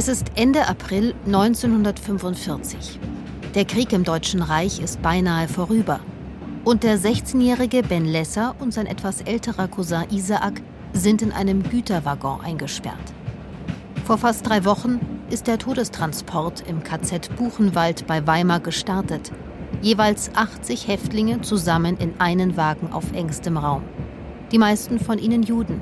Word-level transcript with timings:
Es 0.00 0.06
ist 0.06 0.30
Ende 0.36 0.68
April 0.68 1.12
1945. 1.26 3.00
Der 3.56 3.64
Krieg 3.64 3.92
im 3.92 4.04
Deutschen 4.04 4.42
Reich 4.42 4.78
ist 4.78 5.02
beinahe 5.02 5.48
vorüber. 5.48 5.98
Und 6.64 6.84
der 6.84 7.00
16-jährige 7.00 7.82
Ben 7.82 8.04
Lesser 8.04 8.54
und 8.60 8.72
sein 8.72 8.86
etwas 8.86 9.22
älterer 9.22 9.66
Cousin 9.66 10.04
Isaac 10.12 10.62
sind 10.92 11.20
in 11.20 11.32
einem 11.32 11.64
Güterwaggon 11.64 12.42
eingesperrt. 12.42 13.12
Vor 14.04 14.18
fast 14.18 14.48
drei 14.48 14.64
Wochen 14.64 15.00
ist 15.30 15.48
der 15.48 15.58
Todestransport 15.58 16.62
im 16.68 16.84
KZ 16.84 17.34
Buchenwald 17.34 18.06
bei 18.06 18.24
Weimar 18.24 18.60
gestartet. 18.60 19.32
Jeweils 19.82 20.30
80 20.32 20.86
Häftlinge 20.86 21.40
zusammen 21.40 21.96
in 21.96 22.20
einen 22.20 22.56
Wagen 22.56 22.92
auf 22.92 23.10
engstem 23.14 23.56
Raum. 23.56 23.82
Die 24.52 24.58
meisten 24.58 25.00
von 25.00 25.18
ihnen 25.18 25.42
Juden, 25.42 25.80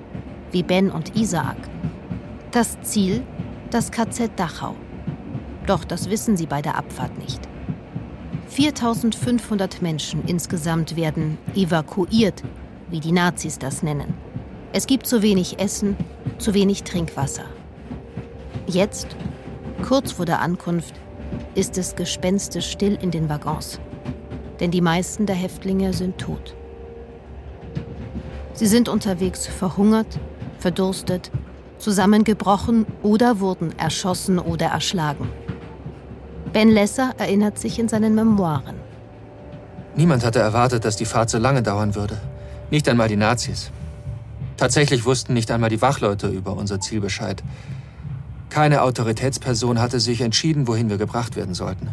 wie 0.52 0.62
Ben 0.62 0.90
und 0.90 1.16
Isaac. 1.16 1.58
Das 2.50 2.80
Ziel? 2.80 3.22
Das 3.70 3.90
KZ 3.90 4.30
Dachau. 4.36 4.76
Doch 5.66 5.84
das 5.84 6.08
wissen 6.08 6.36
sie 6.36 6.46
bei 6.46 6.62
der 6.62 6.76
Abfahrt 6.76 7.18
nicht. 7.18 7.40
4500 8.46 9.82
Menschen 9.82 10.22
insgesamt 10.24 10.94
werden 10.94 11.36
evakuiert, 11.54 12.44
wie 12.88 13.00
die 13.00 13.10
Nazis 13.10 13.58
das 13.58 13.82
nennen. 13.82 14.14
Es 14.72 14.86
gibt 14.86 15.08
zu 15.08 15.20
wenig 15.20 15.58
Essen, 15.58 15.96
zu 16.38 16.54
wenig 16.54 16.84
Trinkwasser. 16.84 17.46
Jetzt, 18.68 19.16
kurz 19.82 20.12
vor 20.12 20.26
der 20.26 20.40
Ankunft, 20.40 20.94
ist 21.56 21.76
es 21.76 21.96
gespenstisch 21.96 22.70
still 22.70 22.96
in 23.02 23.10
den 23.10 23.28
Waggons. 23.28 23.80
Denn 24.60 24.70
die 24.70 24.80
meisten 24.80 25.26
der 25.26 25.36
Häftlinge 25.36 25.92
sind 25.92 26.18
tot. 26.18 26.54
Sie 28.52 28.66
sind 28.66 28.88
unterwegs 28.88 29.48
verhungert, 29.48 30.20
verdurstet, 30.58 31.32
zusammengebrochen 31.78 32.86
oder 33.02 33.40
wurden 33.40 33.76
erschossen 33.78 34.38
oder 34.38 34.66
erschlagen. 34.66 35.28
Ben 36.52 36.70
Lesser 36.70 37.14
erinnert 37.18 37.58
sich 37.58 37.78
in 37.78 37.88
seinen 37.88 38.14
Memoiren. 38.14 38.76
Niemand 39.94 40.24
hatte 40.24 40.38
erwartet, 40.38 40.84
dass 40.84 40.96
die 40.96 41.04
Fahrt 41.04 41.30
so 41.30 41.38
lange 41.38 41.62
dauern 41.62 41.94
würde. 41.94 42.20
Nicht 42.70 42.88
einmal 42.88 43.08
die 43.08 43.16
Nazis. 43.16 43.70
Tatsächlich 44.56 45.04
wussten 45.04 45.34
nicht 45.34 45.50
einmal 45.50 45.70
die 45.70 45.82
Wachleute 45.82 46.28
über 46.28 46.56
unser 46.56 46.80
Ziel 46.80 47.00
Bescheid. 47.00 47.42
Keine 48.48 48.82
Autoritätsperson 48.82 49.80
hatte 49.80 50.00
sich 50.00 50.20
entschieden, 50.20 50.66
wohin 50.66 50.88
wir 50.88 50.96
gebracht 50.96 51.36
werden 51.36 51.54
sollten. 51.54 51.88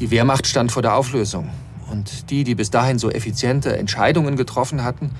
Die 0.00 0.10
Wehrmacht 0.10 0.46
stand 0.46 0.72
vor 0.72 0.82
der 0.82 0.94
Auflösung. 0.94 1.50
Und 1.90 2.30
die, 2.30 2.44
die 2.44 2.54
bis 2.54 2.70
dahin 2.70 2.98
so 2.98 3.10
effiziente 3.10 3.76
Entscheidungen 3.76 4.36
getroffen 4.36 4.84
hatten, 4.84 5.10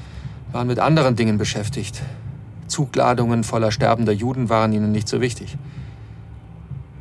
waren 0.52 0.66
mit 0.66 0.78
anderen 0.78 1.16
Dingen 1.16 1.36
beschäftigt. 1.36 2.00
Zugladungen 2.70 3.44
voller 3.44 3.72
sterbender 3.72 4.12
Juden 4.12 4.48
waren 4.48 4.72
ihnen 4.72 4.92
nicht 4.92 5.08
so 5.08 5.20
wichtig. 5.20 5.58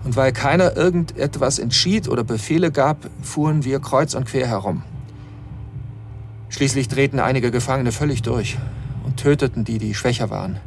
Und 0.03 0.16
weil 0.16 0.31
keiner 0.34 0.75
irgendetwas 0.75 1.59
entschied 1.59 2.08
oder 2.08 2.23
Befehle 2.23 2.72
gab, 2.72 3.09
fuhren 3.22 3.64
wir 3.64 3.80
kreuz 3.80 4.14
und 4.14 4.25
quer 4.25 4.47
herum. 4.47 4.84
Schließlich 6.50 6.88
drehten 6.88 7.20
einige 7.20 7.52
Gefangene 7.52 7.92
völlig 7.92 8.22
durch 8.22 8.58
und 9.06 9.17
töteten 9.17 9.64
die, 9.64 9.78
die 9.78 9.94
schwächer 9.94 10.30
waren. 10.30 10.58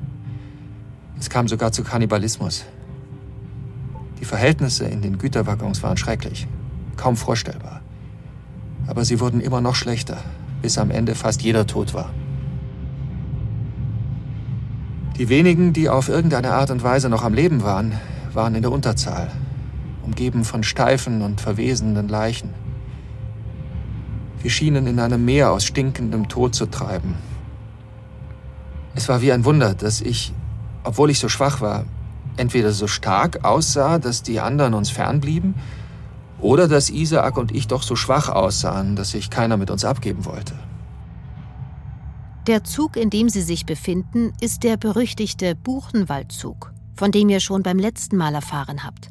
Es 1.19 1.28
kam 1.28 1.48
sogar 1.48 1.73
zu 1.73 1.83
Kannibalismus. 1.83 2.64
Die 4.20 4.25
Verhältnisse 4.25 4.84
in 4.84 5.03
den 5.03 5.19
Güterwaggons 5.19 5.83
waren 5.83 5.97
schrecklich, 5.97 6.47
kaum 6.97 7.17
vorstellbar. 7.17 7.80
Aber 8.86 9.05
sie 9.05 9.20
wurden 9.20 9.41
immer 9.41 9.61
noch 9.61 9.75
schlechter, 9.75 10.19
bis 10.61 10.78
am 10.78 10.91
Ende 10.91 11.14
fast 11.14 11.42
jeder 11.42 11.67
tot 11.67 11.95
war. 11.95 12.11
Die 15.18 15.28
wenigen, 15.28 15.74
die 15.74 15.91
auf 15.91 16.08
irgendeine 16.08 16.52
Art 16.52 16.70
und 16.70 16.82
Weise 16.82 17.10
noch 17.10 17.22
am 17.22 17.34
Leben 17.34 17.62
waren, 17.62 17.92
waren 18.33 18.55
in 18.55 18.62
der 18.62 18.73
Unterzahl, 18.73 19.30
umgeben 20.02 20.45
von 20.45 20.62
steifen 20.62 21.20
und 21.20 21.40
verwesenden 21.40 22.08
Leichen. 22.08 22.50
Wir 24.40 24.50
schienen 24.50 24.86
in 24.86 24.98
einem 24.98 25.24
Meer 25.24 25.52
aus 25.52 25.64
stinkendem 25.64 26.28
Tod 26.28 26.55
zu 26.55 26.67
treiben. 26.67 27.14
Es 28.95 29.08
war 29.08 29.20
wie 29.20 29.33
ein 29.33 29.45
Wunder, 29.45 29.74
dass 29.74 30.00
ich, 30.00 30.33
obwohl 30.83 31.11
ich 31.11 31.18
so 31.18 31.29
schwach 31.29 31.61
war, 31.61 31.84
entweder 32.39 32.73
so 32.73 32.86
stark 32.86 33.44
aussah, 33.44 33.98
dass 33.98 34.23
die 34.23 34.40
anderen 34.40 34.73
uns 34.73 34.90
fernblieben, 34.90 35.55
oder 36.40 36.67
dass 36.67 36.90
Isaak 36.90 37.36
und 37.36 37.52
ich 37.52 37.68
doch 37.68 37.83
so 37.83 37.94
schwach 37.96 38.29
aussahen, 38.29 38.96
dass 38.96 39.11
sich 39.11 39.30
keiner 39.30 39.56
mit 39.56 39.70
uns 39.70 39.84
abgeben 39.84 40.24
wollte. 40.24 40.55
Der 42.47 42.64
Zug, 42.64 42.97
in 42.97 43.11
dem 43.11 43.29
Sie 43.29 43.42
sich 43.42 43.67
befinden, 43.67 44.33
ist 44.41 44.63
der 44.64 44.77
berüchtigte 44.77 45.55
Buchenwaldzug 45.55 46.73
von 46.95 47.11
dem 47.11 47.29
ihr 47.29 47.41
schon 47.41 47.63
beim 47.63 47.79
letzten 47.79 48.17
Mal 48.17 48.35
erfahren 48.35 48.85
habt. 48.85 49.08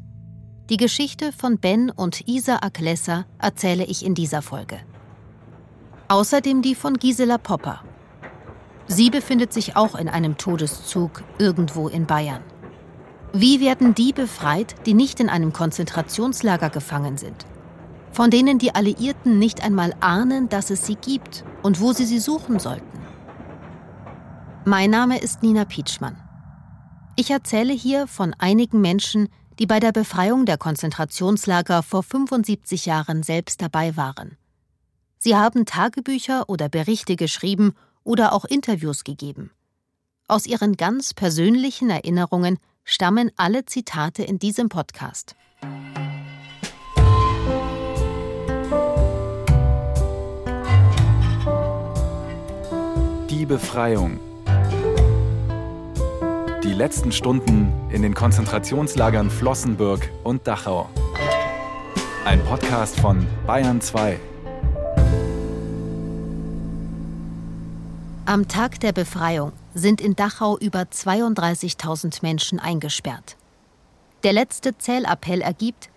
Die 0.70 0.76
Geschichte 0.76 1.32
von 1.32 1.58
Ben 1.58 1.90
und 1.90 2.26
Isaac 2.26 2.78
Lesser 2.78 3.26
erzähle 3.38 3.84
ich 3.84 4.04
in 4.04 4.14
dieser 4.14 4.42
Folge. 4.42 4.78
Außerdem 6.08 6.62
die 6.62 6.74
von 6.74 6.96
Gisela 6.98 7.38
Popper. 7.38 7.82
Sie 8.86 9.10
befindet 9.10 9.52
sich 9.52 9.76
auch 9.76 9.94
in 9.94 10.08
einem 10.08 10.36
Todeszug 10.36 11.22
irgendwo 11.38 11.88
in 11.88 12.06
Bayern. 12.06 12.42
Wie 13.32 13.60
werden 13.60 13.94
die 13.94 14.12
befreit, 14.12 14.74
die 14.86 14.94
nicht 14.94 15.20
in 15.20 15.28
einem 15.28 15.52
Konzentrationslager 15.52 16.70
gefangen 16.70 17.16
sind? 17.16 17.46
Von 18.12 18.30
denen 18.30 18.58
die 18.58 18.74
Alliierten 18.74 19.38
nicht 19.38 19.64
einmal 19.64 19.94
ahnen, 20.00 20.50
dass 20.50 20.70
es 20.70 20.86
sie 20.86 20.96
gibt 20.96 21.44
und 21.62 21.80
wo 21.80 21.92
sie 21.92 22.04
sie 22.04 22.18
suchen 22.18 22.58
sollten. 22.58 22.91
Mein 24.64 24.90
Name 24.90 25.20
ist 25.20 25.42
Nina 25.42 25.64
Pietschmann. 25.64 26.16
Ich 27.16 27.32
erzähle 27.32 27.72
hier 27.72 28.06
von 28.06 28.32
einigen 28.38 28.80
Menschen, 28.80 29.28
die 29.58 29.66
bei 29.66 29.80
der 29.80 29.90
Befreiung 29.90 30.46
der 30.46 30.56
Konzentrationslager 30.56 31.82
vor 31.82 32.04
75 32.04 32.86
Jahren 32.86 33.24
selbst 33.24 33.60
dabei 33.60 33.96
waren. 33.96 34.36
Sie 35.18 35.34
haben 35.34 35.66
Tagebücher 35.66 36.48
oder 36.48 36.68
Berichte 36.68 37.16
geschrieben 37.16 37.74
oder 38.04 38.32
auch 38.32 38.44
Interviews 38.44 39.02
gegeben. 39.02 39.50
Aus 40.28 40.46
ihren 40.46 40.76
ganz 40.76 41.12
persönlichen 41.12 41.90
Erinnerungen 41.90 42.58
stammen 42.84 43.32
alle 43.36 43.66
Zitate 43.66 44.22
in 44.22 44.38
diesem 44.38 44.68
Podcast. 44.68 45.34
Die 53.28 53.44
Befreiung 53.44 54.20
die 56.64 56.72
letzten 56.72 57.10
Stunden 57.10 57.72
in 57.90 58.02
den 58.02 58.14
Konzentrationslagern 58.14 59.30
Flossenbürg 59.30 60.08
und 60.22 60.46
Dachau. 60.46 60.88
Ein 62.24 62.40
Podcast 62.44 63.00
von 63.00 63.26
Bayern 63.46 63.80
2. 63.80 64.20
Am 68.26 68.46
Tag 68.46 68.78
der 68.78 68.92
Befreiung 68.92 69.52
sind 69.74 70.00
in 70.00 70.14
Dachau 70.14 70.56
über 70.56 70.82
32.000 70.82 72.20
Menschen 72.22 72.60
eingesperrt. 72.60 73.36
Der 74.22 74.32
letzte 74.32 74.78
Zählappell 74.78 75.40
ergibt 75.40 75.90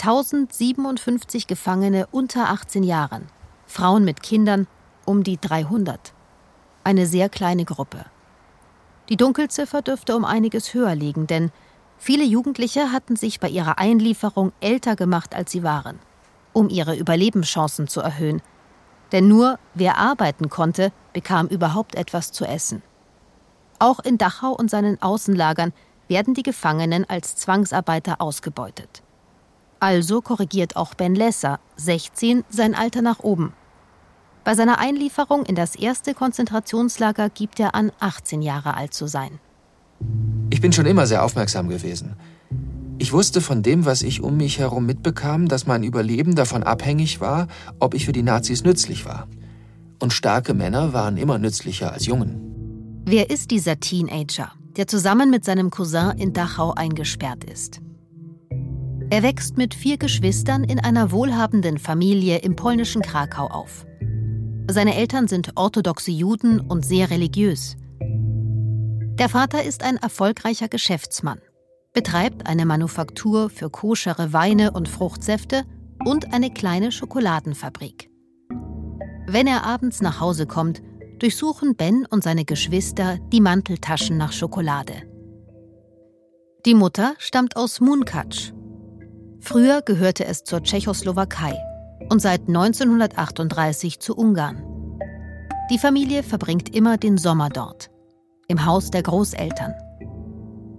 1057 0.00 1.46
Gefangene 1.46 2.08
unter 2.10 2.50
18 2.50 2.82
Jahren, 2.82 3.28
Frauen 3.66 4.04
mit 4.04 4.24
Kindern 4.24 4.66
um 5.04 5.22
die 5.22 5.38
300. 5.40 6.12
Eine 6.82 7.06
sehr 7.06 7.28
kleine 7.28 7.64
Gruppe. 7.64 8.04
Die 9.08 9.16
Dunkelziffer 9.16 9.82
dürfte 9.82 10.14
um 10.14 10.24
einiges 10.24 10.74
höher 10.74 10.94
liegen, 10.94 11.26
denn 11.26 11.50
viele 11.98 12.24
Jugendliche 12.24 12.92
hatten 12.92 13.16
sich 13.16 13.40
bei 13.40 13.48
ihrer 13.48 13.78
Einlieferung 13.78 14.52
älter 14.60 14.96
gemacht, 14.96 15.34
als 15.34 15.50
sie 15.50 15.62
waren, 15.62 15.98
um 16.52 16.68
ihre 16.68 16.96
Überlebenschancen 16.96 17.88
zu 17.88 18.00
erhöhen. 18.00 18.42
Denn 19.12 19.26
nur 19.26 19.58
wer 19.74 19.96
arbeiten 19.96 20.50
konnte, 20.50 20.92
bekam 21.14 21.46
überhaupt 21.46 21.94
etwas 21.94 22.32
zu 22.32 22.44
essen. 22.44 22.82
Auch 23.78 24.00
in 24.00 24.18
Dachau 24.18 24.52
und 24.52 24.70
seinen 24.70 25.00
Außenlagern 25.00 25.72
werden 26.08 26.34
die 26.34 26.42
Gefangenen 26.42 27.08
als 27.08 27.36
Zwangsarbeiter 27.36 28.20
ausgebeutet. 28.20 29.02
Also 29.80 30.20
korrigiert 30.20 30.76
auch 30.76 30.94
Ben 30.94 31.14
Lesser, 31.14 31.60
16, 31.76 32.44
sein 32.48 32.74
Alter 32.74 33.02
nach 33.02 33.20
oben. 33.20 33.54
Bei 34.48 34.54
seiner 34.54 34.78
Einlieferung 34.78 35.44
in 35.44 35.56
das 35.56 35.74
erste 35.74 36.14
Konzentrationslager 36.14 37.28
gibt 37.28 37.60
er 37.60 37.74
an, 37.74 37.92
18 38.00 38.40
Jahre 38.40 38.78
alt 38.78 38.94
zu 38.94 39.06
sein. 39.06 39.40
Ich 40.48 40.62
bin 40.62 40.72
schon 40.72 40.86
immer 40.86 41.06
sehr 41.06 41.22
aufmerksam 41.22 41.68
gewesen. 41.68 42.16
Ich 42.96 43.12
wusste 43.12 43.42
von 43.42 43.62
dem, 43.62 43.84
was 43.84 44.00
ich 44.00 44.22
um 44.22 44.38
mich 44.38 44.58
herum 44.58 44.86
mitbekam, 44.86 45.48
dass 45.48 45.66
mein 45.66 45.82
Überleben 45.82 46.34
davon 46.34 46.62
abhängig 46.62 47.20
war, 47.20 47.46
ob 47.78 47.92
ich 47.92 48.06
für 48.06 48.12
die 48.12 48.22
Nazis 48.22 48.64
nützlich 48.64 49.04
war. 49.04 49.28
Und 49.98 50.14
starke 50.14 50.54
Männer 50.54 50.94
waren 50.94 51.18
immer 51.18 51.36
nützlicher 51.36 51.92
als 51.92 52.06
Jungen. 52.06 53.02
Wer 53.04 53.28
ist 53.28 53.50
dieser 53.50 53.80
Teenager, 53.80 54.52
der 54.78 54.86
zusammen 54.86 55.28
mit 55.28 55.44
seinem 55.44 55.68
Cousin 55.70 56.12
in 56.16 56.32
Dachau 56.32 56.72
eingesperrt 56.72 57.44
ist? 57.44 57.82
Er 59.10 59.22
wächst 59.22 59.58
mit 59.58 59.74
vier 59.74 59.98
Geschwistern 59.98 60.64
in 60.64 60.80
einer 60.80 61.12
wohlhabenden 61.12 61.76
Familie 61.76 62.38
im 62.38 62.56
polnischen 62.56 63.02
Krakau 63.02 63.48
auf. 63.48 63.84
Seine 64.70 64.96
Eltern 64.96 65.28
sind 65.28 65.52
orthodoxe 65.56 66.10
Juden 66.10 66.60
und 66.60 66.84
sehr 66.84 67.08
religiös. 67.08 67.76
Der 68.00 69.30
Vater 69.30 69.64
ist 69.64 69.82
ein 69.82 69.96
erfolgreicher 69.96 70.68
Geschäftsmann. 70.68 71.40
betreibt 71.94 72.46
eine 72.46 72.66
Manufaktur 72.66 73.48
für 73.50 73.70
koschere 73.70 74.32
Weine 74.32 74.72
und 74.72 74.88
Fruchtsäfte 74.88 75.64
und 76.04 76.32
eine 76.32 76.52
kleine 76.52 76.92
Schokoladenfabrik. 76.92 78.10
Wenn 79.26 79.46
er 79.48 79.64
abends 79.64 80.00
nach 80.00 80.20
Hause 80.20 80.46
kommt, 80.46 80.82
durchsuchen 81.18 81.74
Ben 81.74 82.06
und 82.06 82.22
seine 82.22 82.44
Geschwister 82.44 83.18
die 83.32 83.40
Manteltaschen 83.40 84.16
nach 84.16 84.32
Schokolade. 84.32 84.92
Die 86.66 86.74
Mutter 86.74 87.14
stammt 87.18 87.56
aus 87.56 87.80
Munkac. 87.80 88.52
Früher 89.40 89.80
gehörte 89.82 90.26
es 90.26 90.44
zur 90.44 90.62
Tschechoslowakei 90.62 91.58
und 92.08 92.20
seit 92.20 92.48
1938 92.48 94.00
zu 94.00 94.16
Ungarn. 94.16 94.62
Die 95.70 95.78
Familie 95.78 96.22
verbringt 96.22 96.74
immer 96.74 96.96
den 96.96 97.18
Sommer 97.18 97.50
dort, 97.50 97.90
im 98.48 98.64
Haus 98.64 98.90
der 98.90 99.02
Großeltern. 99.02 99.74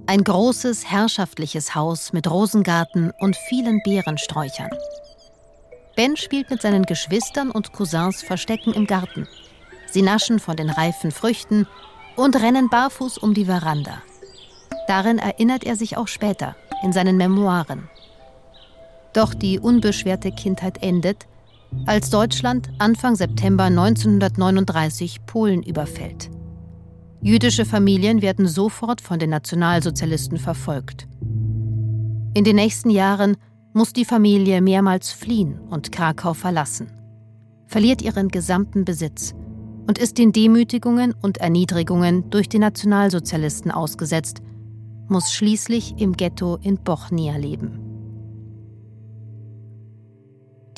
Ein 0.07 0.23
großes, 0.23 0.89
herrschaftliches 0.89 1.75
Haus 1.75 2.13
mit 2.13 2.29
Rosengarten 2.29 3.11
und 3.19 3.35
vielen 3.35 3.79
Beerensträuchern. 3.83 4.71
Ben 5.95 6.17
spielt 6.17 6.49
mit 6.49 6.61
seinen 6.61 6.83
Geschwistern 6.83 7.51
und 7.51 7.73
Cousins 7.73 8.23
Verstecken 8.23 8.73
im 8.73 8.87
Garten. 8.87 9.27
Sie 9.91 10.01
naschen 10.01 10.39
von 10.39 10.55
den 10.55 10.69
reifen 10.69 11.11
Früchten 11.11 11.67
und 12.15 12.41
rennen 12.41 12.69
barfuß 12.69 13.19
um 13.19 13.33
die 13.33 13.45
Veranda. 13.45 14.01
Darin 14.87 15.19
erinnert 15.19 15.63
er 15.63 15.75
sich 15.75 15.97
auch 15.97 16.07
später, 16.07 16.55
in 16.83 16.91
seinen 16.91 17.17
Memoiren. 17.17 17.89
Doch 19.13 19.33
die 19.33 19.59
unbeschwerte 19.59 20.31
Kindheit 20.31 20.83
endet, 20.83 21.27
als 21.85 22.09
Deutschland 22.09 22.69
Anfang 22.77 23.15
September 23.15 23.65
1939 23.65 25.25
Polen 25.25 25.63
überfällt. 25.63 26.29
Jüdische 27.21 27.65
Familien 27.65 28.21
werden 28.21 28.47
sofort 28.47 29.01
von 29.01 29.19
den 29.19 29.31
Nationalsozialisten 29.31 30.37
verfolgt. 30.37 31.07
In 32.33 32.43
den 32.43 32.55
nächsten 32.55 32.89
Jahren 32.89 33.35
muss 33.73 33.93
die 33.93 34.05
Familie 34.05 34.61
mehrmals 34.61 35.11
fliehen 35.11 35.59
und 35.69 35.91
Krakau 35.91 36.33
verlassen, 36.33 36.87
verliert 37.67 38.01
ihren 38.01 38.29
gesamten 38.29 38.85
Besitz 38.85 39.35
und 39.87 39.97
ist 39.97 40.17
den 40.17 40.31
Demütigungen 40.31 41.13
und 41.21 41.39
Erniedrigungen 41.39 42.29
durch 42.29 42.47
die 42.47 42.59
Nationalsozialisten 42.59 43.71
ausgesetzt, 43.71 44.41
muss 45.07 45.33
schließlich 45.33 45.95
im 45.97 46.13
Ghetto 46.13 46.57
in 46.61 46.77
Bochnia 46.77 47.35
leben. 47.35 47.78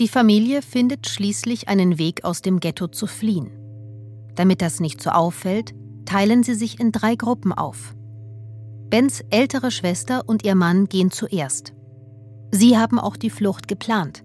Die 0.02 0.08
Familie 0.08 0.64
findet 0.64 1.08
schließlich 1.08 1.68
einen 1.68 2.00
Weg 2.00 2.24
aus 2.24 2.42
dem 2.42 2.60
Ghetto 2.60 2.88
zu 2.88 3.06
fliehen. 3.06 3.52
Damit 4.34 4.64
das 4.64 4.80
nicht 4.80 5.00
so 5.00 5.12
auffällt, 5.12 5.76
teilen 6.06 6.42
sie 6.42 6.56
sich 6.56 6.80
in 6.80 6.92
drei 6.92 7.14
Gruppen 7.14 7.54
auf. 7.54 7.94
Bens 8.90 9.24
ältere 9.30 9.70
Schwester 9.70 10.24
und 10.26 10.44
ihr 10.44 10.56
Mann 10.56 10.88
gehen 10.88 11.12
zuerst. 11.12 11.74
Sie 12.50 12.80
haben 12.80 12.98
auch 12.98 13.16
die 13.16 13.30
Flucht 13.30 13.68
geplant. 13.68 14.24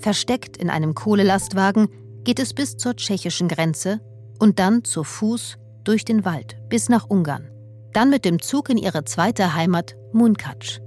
Versteckt 0.00 0.56
in 0.56 0.70
einem 0.70 0.96
Kohlelastwagen 0.96 1.86
geht 2.24 2.40
es 2.40 2.52
bis 2.52 2.76
zur 2.76 2.96
tschechischen 2.96 3.46
Grenze 3.46 4.00
und 4.40 4.58
dann 4.58 4.82
zu 4.82 5.04
Fuß 5.04 5.56
durch 5.84 6.04
den 6.04 6.24
Wald 6.24 6.56
bis 6.68 6.88
nach 6.88 7.08
Ungarn. 7.08 7.48
Dann 7.92 8.10
mit 8.10 8.24
dem 8.24 8.42
Zug 8.42 8.70
in 8.70 8.78
ihre 8.78 9.04
zweite 9.04 9.54
Heimat 9.54 9.94
Munkac. 10.12 10.80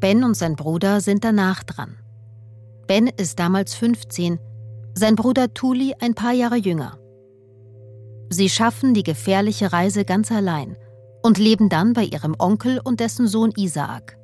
Ben 0.00 0.22
und 0.22 0.34
sein 0.34 0.54
Bruder 0.54 1.00
sind 1.00 1.24
danach 1.24 1.62
dran. 1.62 1.96
Ben 2.88 3.06
ist 3.06 3.38
damals 3.38 3.74
15, 3.74 4.40
sein 4.94 5.14
Bruder 5.14 5.52
Tuli 5.52 5.94
ein 6.00 6.14
paar 6.14 6.32
Jahre 6.32 6.56
jünger. 6.56 6.98
Sie 8.30 8.48
schaffen 8.48 8.94
die 8.94 9.02
gefährliche 9.02 9.74
Reise 9.74 10.06
ganz 10.06 10.32
allein 10.32 10.74
und 11.22 11.36
leben 11.36 11.68
dann 11.68 11.92
bei 11.92 12.04
ihrem 12.04 12.34
Onkel 12.38 12.80
und 12.82 13.00
dessen 13.00 13.28
Sohn 13.28 13.52
Isaak. 13.54 14.18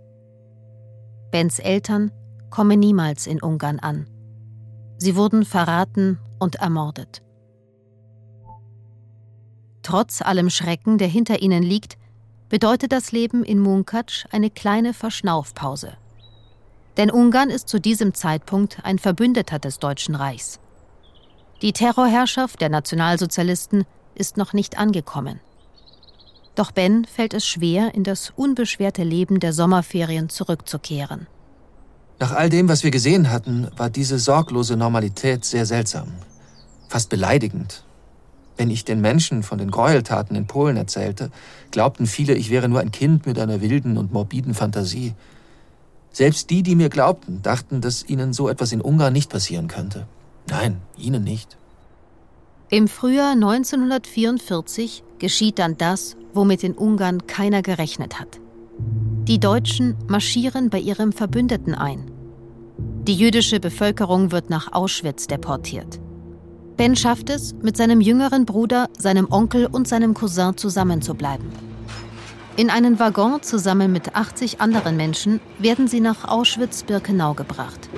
Bens 1.31 1.59
Eltern 1.59 2.11
kommen 2.49 2.81
niemals 2.81 3.27
in 3.27 3.43
Ungarn 3.43 3.81
an. 3.81 4.09
Sie 4.97 5.15
wurden 5.15 5.45
verraten 5.45 6.19
und 6.39 6.57
ermordet. 6.57 7.21
Trotz 9.83 10.23
allem 10.23 10.49
Schrecken, 10.49 10.97
der 10.97 11.09
hinter 11.09 11.43
ihnen 11.43 11.63
liegt, 11.63 11.99
bedeutet 12.49 12.93
das 12.93 13.13
Leben 13.13 13.45
in 13.45 13.59
Munkac 13.59 14.25
eine 14.31 14.49
kleine 14.49 14.95
Verschnaufpause. 14.95 15.99
Denn 16.97 17.11
Ungarn 17.11 17.51
ist 17.51 17.69
zu 17.69 17.81
diesem 17.81 18.15
Zeitpunkt 18.15 18.79
ein 18.85 18.99
Verbündeter 18.99 19.59
des 19.59 19.79
Deutschen 19.79 20.15
Reichs. 20.15 20.61
Die 21.63 21.73
Terrorherrschaft 21.73 22.61
der 22.61 22.69
Nationalsozialisten 22.69 23.85
ist 24.15 24.37
noch 24.37 24.53
nicht 24.53 24.79
angekommen. 24.79 25.41
Doch 26.55 26.71
Ben 26.71 27.05
fällt 27.05 27.35
es 27.35 27.47
schwer, 27.47 27.95
in 27.95 28.05
das 28.05 28.33
unbeschwerte 28.37 29.03
Leben 29.03 29.41
der 29.41 29.53
Sommerferien 29.53 30.29
zurückzukehren. 30.29 31.27
Nach 32.21 32.33
all 32.33 32.49
dem, 32.49 32.69
was 32.69 32.85
wir 32.85 32.93
gesehen 32.93 33.31
hatten, 33.31 33.69
war 33.77 33.91
diese 33.91 34.21
sorglose 34.21 34.77
Normalität 34.77 35.45
sehr 35.45 35.67
seltsam, 35.67 36.13
fast 36.89 37.11
beleidigend. 37.11 37.85
Wenn 38.57 38.71
ich 38.71 38.85
den 38.85 39.01
Menschen 39.01 39.43
von 39.43 39.59
den 39.59 39.73
Gräueltaten 39.73 40.37
in 40.37 40.47
Polen 40.47 40.77
erzählte, 40.77 41.33
glaubten 41.73 42.07
viele, 42.07 42.35
ich 42.35 42.51
wäre 42.51 42.69
nur 42.69 42.79
ein 42.79 42.93
Kind 42.93 43.27
mit 43.27 43.37
einer 43.39 43.61
wilden 43.61 43.99
und 43.99 44.13
morbiden 44.13 44.55
Fantasie. 44.55 45.15
Selbst 46.15 46.49
die, 46.51 46.63
die 46.63 46.77
mir 46.77 46.91
glaubten, 46.91 47.43
dachten, 47.43 47.81
dass 47.81 48.09
ihnen 48.09 48.33
so 48.33 48.49
etwas 48.49 48.71
in 48.71 48.81
Ungarn 48.81 49.13
nicht 49.13 49.31
passieren 49.31 49.67
könnte. 49.67 50.07
Nein, 50.49 50.81
ihnen 50.97 51.25
nicht. 51.25 51.57
Im 52.71 52.87
Frühjahr 52.87 53.33
1944 53.33 55.03
geschieht 55.19 55.59
dann 55.59 55.77
das, 55.77 56.17
womit 56.33 56.63
in 56.63 56.75
Ungarn 56.75 57.27
keiner 57.27 57.63
gerechnet 57.63 58.21
hat. 58.21 58.39
Die 59.27 59.41
Deutschen 59.41 59.97
marschieren 60.07 60.71
bei 60.71 60.79
ihrem 60.79 61.11
Verbündeten 61.11 61.75
ein. 61.75 62.09
Die 63.09 63.15
jüdische 63.15 63.59
Bevölkerung 63.59 64.31
wird 64.31 64.51
nach 64.51 64.73
Auschwitz 64.73 65.27
deportiert. 65.27 65.99
Ben 66.77 66.95
schafft 66.95 67.29
es, 67.29 67.55
mit 67.55 67.77
seinem 67.77 68.01
jüngeren 68.01 68.47
Bruder, 68.47 68.89
seinem 68.97 69.27
Onkel 69.33 69.67
und 69.67 69.89
seinem 69.89 70.15
Cousin 70.15 70.57
zusammenzubleiben. 70.57 71.74
In 72.57 72.71
einen 72.71 73.01
Waggon 73.01 73.43
zusammen 73.43 73.91
mit 73.91 74.15
80 74.15 74.61
anderen 74.61 74.97
Menschen 74.97 75.41
werden 75.59 75.89
sie 75.89 75.99
nach 75.99 76.29
Auschwitz-Birkenau 76.29 77.35
gebracht. 77.35 77.89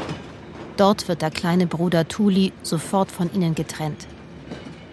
Dort 0.78 1.08
wird 1.08 1.20
der 1.20 1.30
kleine 1.30 1.66
Bruder 1.66 2.08
Tuli 2.08 2.54
sofort 2.62 3.12
von 3.12 3.30
ihnen 3.34 3.54
getrennt. 3.54 4.06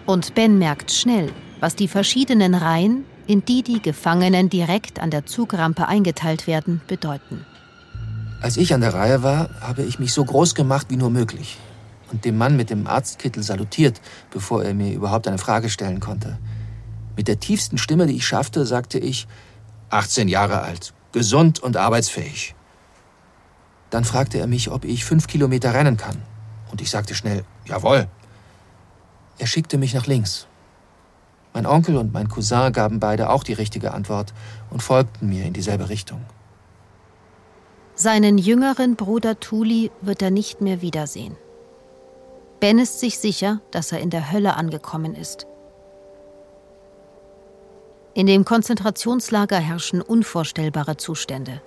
Und 0.04 0.34
Ben 0.34 0.58
merkt 0.58 0.92
schnell, 0.92 1.32
was 1.60 1.76
die 1.76 1.88
verschiedenen 1.88 2.54
Reihen, 2.54 3.06
in 3.26 3.42
die 3.46 3.62
die 3.62 3.80
Gefangenen 3.80 4.50
direkt 4.50 5.00
an 5.00 5.10
der 5.10 5.24
Zugrampe 5.24 5.88
eingeteilt 5.88 6.46
werden, 6.46 6.82
bedeuten. 6.86 7.46
Als 8.42 8.58
ich 8.58 8.74
an 8.74 8.82
der 8.82 8.92
Reihe 8.92 9.22
war, 9.22 9.48
habe 9.62 9.82
ich 9.84 9.98
mich 9.98 10.12
so 10.12 10.26
groß 10.26 10.54
gemacht 10.54 10.88
wie 10.90 10.96
nur 10.98 11.08
möglich 11.08 11.56
und 12.12 12.26
dem 12.26 12.36
Mann 12.36 12.58
mit 12.58 12.68
dem 12.68 12.86
Arztkittel 12.86 13.42
salutiert, 13.42 14.02
bevor 14.30 14.62
er 14.62 14.74
mir 14.74 14.92
überhaupt 14.92 15.26
eine 15.26 15.38
Frage 15.38 15.70
stellen 15.70 16.00
konnte. 16.00 16.36
Mit 17.16 17.28
der 17.28 17.40
tiefsten 17.40 17.78
Stimme, 17.78 18.06
die 18.06 18.16
ich 18.16 18.26
schaffte, 18.26 18.66
sagte 18.66 18.98
ich, 18.98 19.26
18 19.90 20.28
Jahre 20.28 20.62
alt, 20.62 20.92
gesund 21.12 21.60
und 21.60 21.76
arbeitsfähig. 21.76 22.54
Dann 23.90 24.04
fragte 24.04 24.38
er 24.38 24.46
mich, 24.46 24.70
ob 24.70 24.84
ich 24.84 25.04
fünf 25.04 25.26
Kilometer 25.26 25.72
rennen 25.72 25.96
kann. 25.96 26.22
Und 26.70 26.80
ich 26.80 26.90
sagte 26.90 27.14
schnell, 27.14 27.44
jawohl. 27.66 28.08
Er 29.38 29.46
schickte 29.46 29.78
mich 29.78 29.94
nach 29.94 30.06
links. 30.06 30.46
Mein 31.52 31.66
Onkel 31.66 31.96
und 31.96 32.12
mein 32.12 32.28
Cousin 32.28 32.72
gaben 32.72 32.98
beide 32.98 33.30
auch 33.30 33.44
die 33.44 33.52
richtige 33.52 33.94
Antwort 33.94 34.34
und 34.70 34.82
folgten 34.82 35.28
mir 35.28 35.44
in 35.44 35.52
dieselbe 35.52 35.88
Richtung. 35.88 36.20
Seinen 37.94 38.38
jüngeren 38.38 38.96
Bruder 38.96 39.38
Tuli 39.38 39.92
wird 40.00 40.20
er 40.20 40.32
nicht 40.32 40.60
mehr 40.60 40.82
wiedersehen. 40.82 41.36
Ben 42.58 42.80
ist 42.80 42.98
sich 42.98 43.18
sicher, 43.18 43.60
dass 43.70 43.92
er 43.92 44.00
in 44.00 44.10
der 44.10 44.32
Hölle 44.32 44.56
angekommen 44.56 45.14
ist. 45.14 45.46
In 48.14 48.26
dem 48.28 48.44
Konzentrationslager 48.44 49.58
herrschen 49.58 50.00
unvorstellbare 50.00 50.96
Zustände. 50.96 51.60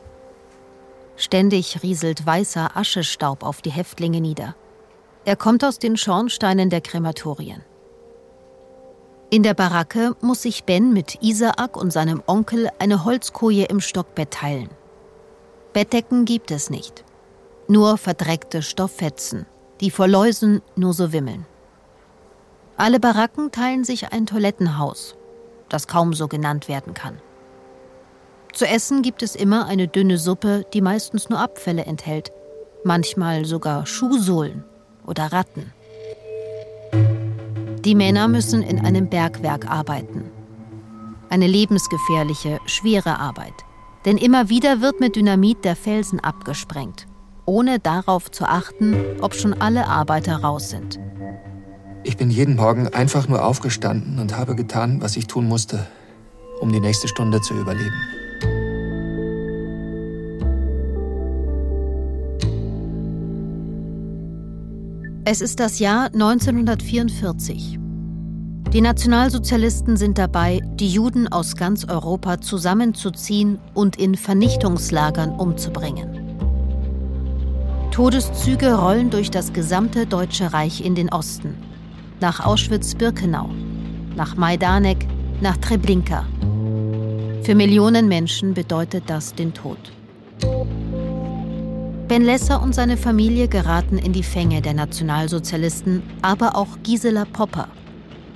Ständig 1.18 1.84
rieselt 1.84 2.26
weißer 2.26 2.78
Aschestaub 2.78 3.44
auf 3.44 3.62
die 3.62 3.72
Häftlinge 3.72 4.22
nieder. 4.22 4.56
Er 5.26 5.36
kommt 5.36 5.66
aus 5.66 5.78
den 5.78 5.98
Schornsteinen 5.98 6.70
der 6.70 6.80
Krematorien. 6.80 7.64
In 9.30 9.44
der 9.44 9.56
Baracke 9.56 10.16
muss 10.22 10.44
sich 10.44 10.64
Ben 10.64 10.94
mit 10.94 11.22
Isaak 11.22 11.76
und 11.76 11.92
seinem 11.92 12.24
Onkel 12.28 12.70
eine 12.80 13.04
Holzkoje 13.04 13.66
im 13.66 13.82
Stockbett 13.82 14.32
teilen. 14.32 14.70
Bettdecken 15.74 16.24
gibt 16.24 16.50
es 16.52 16.70
nicht. 16.70 17.04
Nur 17.68 17.98
verdreckte 17.98 18.62
Stofffetzen, 18.62 19.46
die 19.82 19.92
vor 19.92 20.08
Läusen 20.08 20.62
nur 20.78 20.94
so 20.94 21.12
wimmeln. 21.12 21.46
Alle 22.78 23.02
Baracken 23.02 23.52
teilen 23.52 23.84
sich 23.84 24.14
ein 24.14 24.26
Toilettenhaus, 24.26 25.18
das 25.70 25.88
kaum 25.88 26.14
so 26.14 26.28
genannt 26.28 26.68
werden 26.68 26.94
kann. 26.94 27.20
Zu 28.54 28.66
essen 28.66 29.02
gibt 29.02 29.22
es 29.22 29.36
immer 29.36 29.68
eine 29.68 29.88
dünne 29.88 30.18
Suppe, 30.18 30.66
die 30.74 30.82
meistens 30.82 31.30
nur 31.30 31.40
Abfälle 31.40 31.86
enthält, 31.86 32.32
manchmal 32.84 33.46
sogar 33.46 33.86
Schuhsohlen 33.86 34.64
oder 35.06 35.32
Ratten. 35.32 35.74
Die 37.86 37.96
Männer 37.96 38.28
müssen 38.28 38.64
in 38.64 38.84
einem 38.84 39.10
Bergwerk 39.10 39.70
arbeiten. 39.70 40.32
Eine 41.30 41.48
lebensgefährliche, 41.48 42.60
schwere 42.66 43.20
Arbeit. 43.20 43.54
Denn 44.06 44.18
immer 44.18 44.50
wieder 44.50 44.82
wird 44.82 45.00
mit 45.00 45.16
Dynamit 45.16 45.66
der 45.66 45.76
Felsen 45.76 46.20
abgesprengt, 46.20 47.08
ohne 47.46 47.80
darauf 47.80 48.32
zu 48.32 48.46
achten, 48.46 48.96
ob 49.22 49.36
schon 49.36 49.54
alle 49.54 49.88
Arbeiter 49.88 50.38
raus 50.38 50.70
sind. 50.70 50.98
Ich 52.04 52.18
bin 52.18 52.30
jeden 52.30 52.56
Morgen 52.56 52.88
einfach 52.88 53.28
nur 53.28 53.44
aufgestanden 53.44 54.20
und 54.20 54.38
habe 54.38 54.56
getan, 54.56 55.02
was 55.02 55.18
ich 55.18 55.28
tun 55.28 55.48
musste, 55.48 55.88
um 56.62 56.72
die 56.72 56.80
nächste 56.80 57.08
Stunde 57.08 57.42
zu 57.42 57.54
überleben. 57.54 57.96
Es 65.26 65.42
ist 65.42 65.60
das 65.60 65.80
Jahr 65.80 66.06
1944. 66.06 67.80
Die 68.72 68.82
Nationalsozialisten 68.82 69.98
sind 69.98 70.18
dabei, 70.18 70.62
die 70.76 70.88
Juden 70.88 71.28
aus 71.28 71.56
ganz 71.56 71.84
Europa 71.84 72.40
zusammenzuziehen 72.40 73.60
und 73.74 73.98
in 73.98 74.16
Vernichtungslagern 74.16 75.32
umzubringen. 75.32 76.08
Todeszüge 77.92 78.76
rollen 78.76 79.10
durch 79.10 79.32
das 79.32 79.52
gesamte 79.52 80.06
Deutsche 80.06 80.54
Reich 80.54 80.86
in 80.86 80.96
den 80.96 81.10
Osten 81.10 81.56
nach 82.20 82.46
Auschwitz-Birkenau, 82.46 83.50
nach 84.16 84.36
Majdanek, 84.36 85.06
nach 85.42 85.58
Treblinka. 85.58 86.26
Für 87.44 87.56
Millionen 87.56 88.08
Menschen 88.08 88.54
bedeutet 88.54 89.04
das 89.08 89.34
den 89.34 89.54
Tod. 89.54 89.78
Ben 92.08 92.24
Lesser 92.24 92.62
und 92.62 92.74
seine 92.74 92.98
Familie 92.98 93.48
geraten 93.48 93.98
in 93.98 94.14
die 94.14 94.24
Fänge 94.24 94.62
der 94.62 94.74
Nationalsozialisten, 94.74 96.04
aber 96.22 96.56
auch 96.56 96.78
Gisela 96.84 97.26
Popper. 97.26 97.68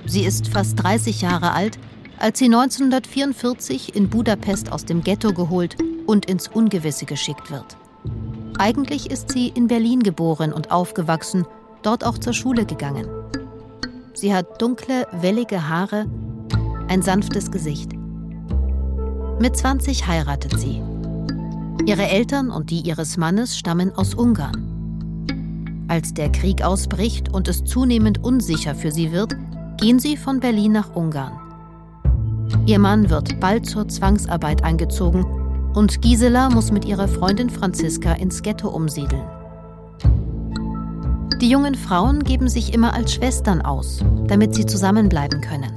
Sie 0.06 0.24
ist 0.24 0.48
fast 0.48 0.82
30 0.82 1.22
Jahre 1.22 1.52
alt, 1.52 1.78
als 2.18 2.38
sie 2.38 2.46
1944 2.46 3.96
in 3.96 4.08
Budapest 4.08 4.70
aus 4.70 4.84
dem 4.84 5.02
Ghetto 5.02 5.32
geholt 5.32 5.76
und 6.06 6.26
ins 6.26 6.48
Ungewisse 6.48 7.06
geschickt 7.06 7.50
wird. 7.50 7.76
Eigentlich 8.58 9.10
ist 9.10 9.32
sie 9.32 9.48
in 9.48 9.66
Berlin 9.66 10.00
geboren 10.00 10.52
und 10.52 10.70
aufgewachsen, 10.70 11.46
dort 11.82 12.04
auch 12.04 12.18
zur 12.18 12.32
Schule 12.32 12.66
gegangen. 12.66 13.08
Sie 14.14 14.34
hat 14.34 14.60
dunkle, 14.60 15.06
wellige 15.12 15.68
Haare, 15.68 16.06
ein 16.88 17.02
sanftes 17.02 17.50
Gesicht. 17.50 17.92
Mit 19.40 19.56
20 19.56 20.06
heiratet 20.06 20.58
sie. 20.60 20.82
Ihre 21.86 22.06
Eltern 22.08 22.50
und 22.50 22.70
die 22.70 22.80
ihres 22.80 23.16
Mannes 23.16 23.56
stammen 23.56 23.90
aus 23.96 24.14
Ungarn. 24.14 25.86
Als 25.88 26.14
der 26.14 26.30
Krieg 26.30 26.62
ausbricht 26.62 27.32
und 27.32 27.48
es 27.48 27.64
zunehmend 27.64 28.22
unsicher 28.22 28.74
für 28.74 28.92
sie 28.92 29.12
wird, 29.12 29.34
gehen 29.78 29.98
sie 29.98 30.16
von 30.16 30.40
Berlin 30.40 30.72
nach 30.72 30.94
Ungarn. 30.94 31.38
Ihr 32.66 32.78
Mann 32.78 33.10
wird 33.10 33.40
bald 33.40 33.66
zur 33.66 33.88
Zwangsarbeit 33.88 34.62
eingezogen 34.62 35.24
und 35.74 36.02
Gisela 36.02 36.50
muss 36.50 36.70
mit 36.70 36.84
ihrer 36.84 37.08
Freundin 37.08 37.50
Franziska 37.50 38.12
ins 38.12 38.42
Ghetto 38.42 38.68
umsiedeln. 38.68 39.24
Die 41.42 41.50
jungen 41.50 41.74
Frauen 41.74 42.22
geben 42.22 42.48
sich 42.48 42.72
immer 42.72 42.94
als 42.94 43.14
Schwestern 43.14 43.62
aus, 43.62 44.04
damit 44.28 44.54
sie 44.54 44.64
zusammenbleiben 44.64 45.40
können. 45.40 45.72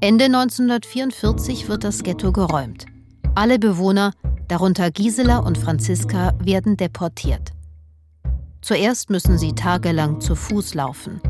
Ende 0.00 0.26
1944 0.26 1.68
wird 1.68 1.82
das 1.82 2.04
Ghetto 2.04 2.30
geräumt. 2.30 2.86
Alle 3.34 3.58
Bewohner, 3.58 4.12
darunter 4.46 4.92
Gisela 4.92 5.38
und 5.38 5.58
Franziska, 5.58 6.34
werden 6.40 6.76
deportiert. 6.76 7.50
Zuerst 8.60 9.10
müssen 9.10 9.36
sie 9.36 9.52
tagelang 9.52 10.20
zu 10.20 10.36
Fuß 10.36 10.74
laufen. 10.74 11.20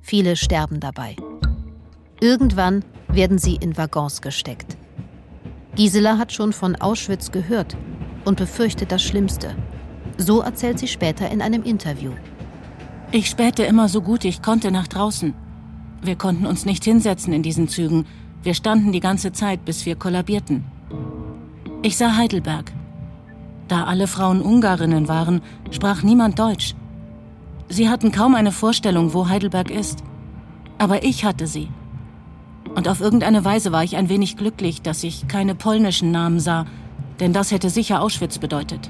Viele 0.00 0.34
sterben 0.34 0.80
dabei. 0.80 1.16
Irgendwann 2.18 2.82
werden 3.08 3.36
sie 3.36 3.56
in 3.56 3.76
Waggons 3.76 4.22
gesteckt. 4.22 4.78
Gisela 5.74 6.16
hat 6.16 6.32
schon 6.32 6.54
von 6.54 6.76
Auschwitz 6.76 7.30
gehört 7.30 7.76
und 8.24 8.38
befürchtet 8.38 8.90
das 8.90 9.02
Schlimmste. 9.02 9.54
So 10.16 10.40
erzählt 10.40 10.78
sie 10.78 10.88
später 10.88 11.30
in 11.30 11.42
einem 11.42 11.62
Interview. 11.62 12.12
Ich 13.12 13.28
spähte 13.28 13.64
immer 13.64 13.88
so 13.88 14.02
gut 14.02 14.24
ich 14.24 14.40
konnte 14.40 14.70
nach 14.70 14.86
draußen. 14.86 15.34
Wir 16.00 16.14
konnten 16.14 16.46
uns 16.46 16.64
nicht 16.64 16.84
hinsetzen 16.84 17.32
in 17.32 17.42
diesen 17.42 17.66
Zügen. 17.66 18.06
Wir 18.44 18.54
standen 18.54 18.92
die 18.92 19.00
ganze 19.00 19.32
Zeit, 19.32 19.64
bis 19.64 19.84
wir 19.84 19.96
kollabierten. 19.96 20.64
Ich 21.82 21.96
sah 21.96 22.16
Heidelberg. 22.16 22.72
Da 23.66 23.84
alle 23.84 24.06
Frauen 24.06 24.40
Ungarinnen 24.40 25.08
waren, 25.08 25.42
sprach 25.72 26.04
niemand 26.04 26.38
Deutsch. 26.38 26.76
Sie 27.68 27.88
hatten 27.88 28.12
kaum 28.12 28.36
eine 28.36 28.52
Vorstellung, 28.52 29.12
wo 29.12 29.28
Heidelberg 29.28 29.70
ist. 29.70 30.04
Aber 30.78 31.02
ich 31.02 31.24
hatte 31.24 31.48
sie. 31.48 31.68
Und 32.76 32.88
auf 32.88 33.00
irgendeine 33.00 33.44
Weise 33.44 33.72
war 33.72 33.82
ich 33.82 33.96
ein 33.96 34.08
wenig 34.08 34.36
glücklich, 34.36 34.82
dass 34.82 35.02
ich 35.02 35.26
keine 35.26 35.56
polnischen 35.56 36.12
Namen 36.12 36.38
sah, 36.38 36.64
denn 37.18 37.32
das 37.32 37.50
hätte 37.50 37.70
sicher 37.70 38.02
Auschwitz 38.02 38.38
bedeutet. 38.38 38.88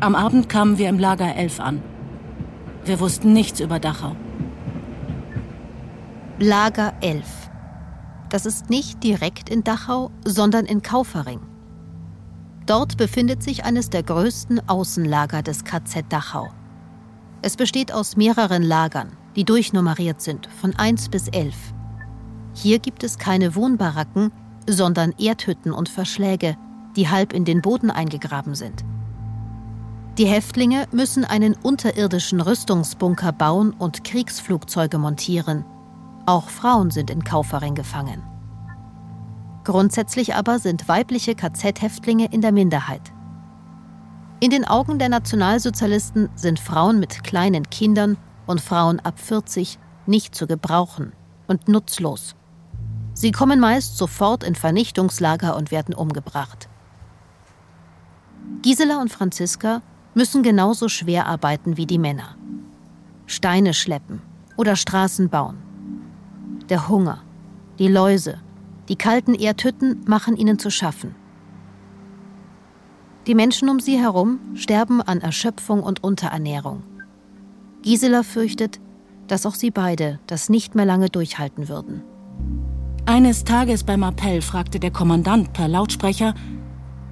Am 0.00 0.14
Abend 0.14 0.48
kamen 0.48 0.78
wir 0.78 0.88
im 0.88 0.98
Lager 0.98 1.34
11 1.36 1.60
an. 1.60 1.82
Wir 2.84 3.00
wussten 3.00 3.32
nichts 3.32 3.60
über 3.60 3.78
Dachau. 3.78 4.16
Lager 6.38 6.94
11. 7.00 7.24
Das 8.30 8.46
ist 8.46 8.70
nicht 8.70 9.02
direkt 9.02 9.50
in 9.50 9.64
Dachau, 9.64 10.10
sondern 10.24 10.66
in 10.66 10.82
Kaufering. 10.82 11.40
Dort 12.66 12.96
befindet 12.96 13.42
sich 13.42 13.64
eines 13.64 13.90
der 13.90 14.02
größten 14.02 14.68
Außenlager 14.68 15.42
des 15.42 15.64
KZ 15.64 16.04
Dachau. 16.10 16.50
Es 17.40 17.56
besteht 17.56 17.92
aus 17.92 18.16
mehreren 18.16 18.62
Lagern, 18.62 19.16
die 19.36 19.44
durchnummeriert 19.44 20.20
sind, 20.20 20.48
von 20.60 20.76
1 20.76 21.08
bis 21.08 21.28
11. 21.28 21.54
Hier 22.54 22.78
gibt 22.78 23.04
es 23.04 23.18
keine 23.18 23.54
Wohnbaracken, 23.54 24.32
sondern 24.68 25.12
Erdhütten 25.18 25.72
und 25.72 25.88
Verschläge, 25.88 26.56
die 26.96 27.08
halb 27.08 27.32
in 27.32 27.44
den 27.44 27.62
Boden 27.62 27.90
eingegraben 27.90 28.54
sind. 28.54 28.84
Die 30.18 30.26
Häftlinge 30.26 30.88
müssen 30.90 31.24
einen 31.24 31.54
unterirdischen 31.54 32.40
Rüstungsbunker 32.40 33.30
bauen 33.30 33.70
und 33.70 34.02
Kriegsflugzeuge 34.02 34.98
montieren. 34.98 35.64
Auch 36.26 36.48
Frauen 36.48 36.90
sind 36.90 37.08
in 37.08 37.22
Kaufering 37.22 37.76
gefangen. 37.76 38.24
Grundsätzlich 39.62 40.34
aber 40.34 40.58
sind 40.58 40.88
weibliche 40.88 41.36
KZ-Häftlinge 41.36 42.32
in 42.32 42.40
der 42.40 42.50
Minderheit. 42.50 43.12
In 44.40 44.50
den 44.50 44.64
Augen 44.64 44.98
der 44.98 45.08
Nationalsozialisten 45.08 46.30
sind 46.34 46.58
Frauen 46.58 46.98
mit 46.98 47.22
kleinen 47.22 47.70
Kindern 47.70 48.16
und 48.48 48.60
Frauen 48.60 48.98
ab 48.98 49.20
40 49.20 49.78
nicht 50.06 50.34
zu 50.34 50.48
gebrauchen 50.48 51.12
und 51.46 51.68
nutzlos. 51.68 52.34
Sie 53.14 53.30
kommen 53.30 53.60
meist 53.60 53.96
sofort 53.96 54.42
in 54.42 54.56
Vernichtungslager 54.56 55.54
und 55.54 55.70
werden 55.70 55.94
umgebracht. 55.94 56.68
Gisela 58.62 59.00
und 59.00 59.12
Franziska 59.12 59.80
müssen 60.18 60.42
genauso 60.42 60.88
schwer 60.88 61.28
arbeiten 61.28 61.76
wie 61.76 61.86
die 61.86 62.00
Männer. 62.00 62.34
Steine 63.26 63.72
schleppen 63.72 64.20
oder 64.56 64.74
Straßen 64.74 65.28
bauen. 65.28 65.58
Der 66.68 66.88
Hunger, 66.88 67.22
die 67.78 67.86
Läuse, 67.86 68.40
die 68.88 68.96
kalten 68.96 69.34
Erdhütten 69.34 70.02
machen 70.08 70.36
ihnen 70.36 70.58
zu 70.58 70.70
schaffen. 70.70 71.14
Die 73.28 73.36
Menschen 73.36 73.68
um 73.68 73.78
sie 73.78 73.96
herum 73.96 74.40
sterben 74.54 75.00
an 75.00 75.20
Erschöpfung 75.20 75.84
und 75.84 76.02
Unterernährung. 76.02 76.82
Gisela 77.82 78.24
fürchtet, 78.24 78.80
dass 79.28 79.46
auch 79.46 79.54
sie 79.54 79.70
beide 79.70 80.18
das 80.26 80.48
nicht 80.48 80.74
mehr 80.74 80.86
lange 80.86 81.10
durchhalten 81.10 81.68
würden. 81.68 82.02
Eines 83.06 83.44
Tages 83.44 83.84
beim 83.84 84.02
Appell 84.02 84.42
fragte 84.42 84.80
der 84.80 84.90
Kommandant 84.90 85.52
per 85.52 85.68
Lautsprecher, 85.68 86.34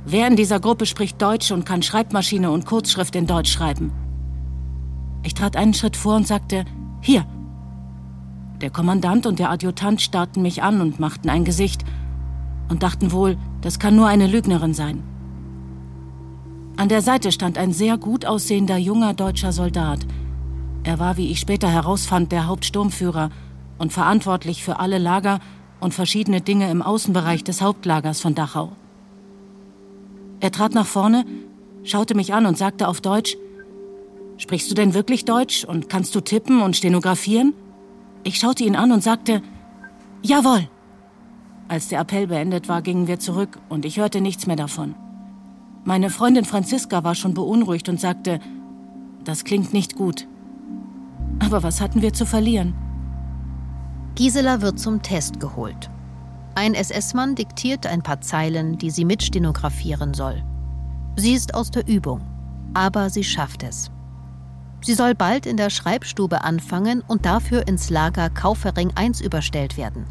Wer 0.08 0.28
in 0.28 0.36
dieser 0.36 0.60
Gruppe 0.60 0.86
spricht 0.86 1.20
Deutsch 1.20 1.50
und 1.50 1.66
kann 1.66 1.82
Schreibmaschine 1.82 2.52
und 2.52 2.64
Kurzschrift 2.64 3.16
in 3.16 3.26
Deutsch 3.26 3.50
schreiben? 3.50 3.90
Ich 5.25 5.34
trat 5.34 5.56
einen 5.56 5.75
Schritt 5.75 5.96
vor 5.96 6.14
und 6.14 6.28
sagte, 6.28 6.64
hier. 7.00 7.26
Der 8.60 8.70
Kommandant 8.70 9.26
und 9.26 9.40
der 9.40 9.50
Adjutant 9.50 10.00
starrten 10.00 10.42
mich 10.42 10.62
an 10.62 10.80
und 10.80 11.00
machten 11.00 11.28
ein 11.28 11.44
Gesicht 11.44 11.82
und 12.68 12.84
dachten 12.84 13.10
wohl, 13.10 13.36
das 13.62 13.80
kann 13.80 13.96
nur 13.96 14.06
eine 14.06 14.28
Lügnerin 14.28 14.75
sein. 14.75 15.02
An 16.76 16.88
der 16.88 17.02
Seite 17.02 17.32
stand 17.32 17.58
ein 17.58 17.72
sehr 17.72 17.98
gut 17.98 18.26
aussehender 18.26 18.76
junger 18.76 19.12
deutscher 19.12 19.50
Soldat. 19.50 20.06
Er 20.84 21.00
war, 21.00 21.16
wie 21.16 21.32
ich 21.32 21.40
später 21.40 21.68
herausfand, 21.68 22.30
der 22.30 22.46
Hauptsturmführer 22.46 23.30
und 23.78 23.92
verantwortlich 23.92 24.62
für 24.62 24.78
alle 24.78 24.98
Lager 24.98 25.40
und 25.80 25.94
verschiedene 25.94 26.42
Dinge 26.42 26.70
im 26.70 26.80
Außenbereich 26.80 27.42
des 27.42 27.60
Hauptlagers 27.60 28.20
von 28.20 28.36
Dachau. 28.36 28.70
Er 30.40 30.50
trat 30.50 30.74
nach 30.74 30.86
vorne, 30.86 31.24
schaute 31.84 32.14
mich 32.14 32.34
an 32.34 32.46
und 32.46 32.58
sagte 32.58 32.88
auf 32.88 33.00
Deutsch, 33.00 33.36
Sprichst 34.38 34.70
du 34.70 34.74
denn 34.74 34.92
wirklich 34.92 35.24
Deutsch 35.24 35.64
und 35.64 35.88
kannst 35.88 36.14
du 36.14 36.20
tippen 36.20 36.60
und 36.60 36.76
stenografieren? 36.76 37.54
Ich 38.22 38.38
schaute 38.38 38.64
ihn 38.64 38.76
an 38.76 38.92
und 38.92 39.02
sagte, 39.02 39.42
Jawohl. 40.22 40.68
Als 41.68 41.88
der 41.88 42.00
Appell 42.00 42.26
beendet 42.26 42.68
war, 42.68 42.82
gingen 42.82 43.08
wir 43.08 43.18
zurück 43.18 43.58
und 43.68 43.84
ich 43.84 43.98
hörte 43.98 44.20
nichts 44.20 44.46
mehr 44.46 44.56
davon. 44.56 44.94
Meine 45.84 46.10
Freundin 46.10 46.44
Franziska 46.44 47.02
war 47.02 47.14
schon 47.14 47.34
beunruhigt 47.34 47.88
und 47.88 48.00
sagte, 48.00 48.40
das 49.24 49.44
klingt 49.44 49.72
nicht 49.72 49.96
gut. 49.96 50.26
Aber 51.38 51.62
was 51.62 51.80
hatten 51.80 52.02
wir 52.02 52.12
zu 52.12 52.26
verlieren? 52.26 52.74
Gisela 54.14 54.62
wird 54.62 54.78
zum 54.78 55.02
Test 55.02 55.40
geholt. 55.40 55.90
Ein 56.58 56.72
SS-Mann 56.72 57.34
diktiert 57.34 57.86
ein 57.86 58.02
paar 58.02 58.22
Zeilen, 58.22 58.78
die 58.78 58.88
sie 58.88 59.04
mitstenografieren 59.04 60.14
soll. 60.14 60.42
Sie 61.16 61.34
ist 61.34 61.52
aus 61.52 61.70
der 61.70 61.86
Übung, 61.86 62.22
aber 62.72 63.10
sie 63.10 63.25
schafft 63.25 63.62
es. 63.62 63.90
Sie 64.80 64.94
soll 64.94 65.14
bald 65.14 65.44
in 65.44 65.58
der 65.58 65.68
Schreibstube 65.68 66.44
anfangen 66.44 67.02
und 67.06 67.26
dafür 67.26 67.68
ins 67.68 67.90
Lager 67.90 68.30
Kaufering 68.30 68.90
1 68.94 69.20
überstellt 69.20 69.76
werden. 69.76 70.06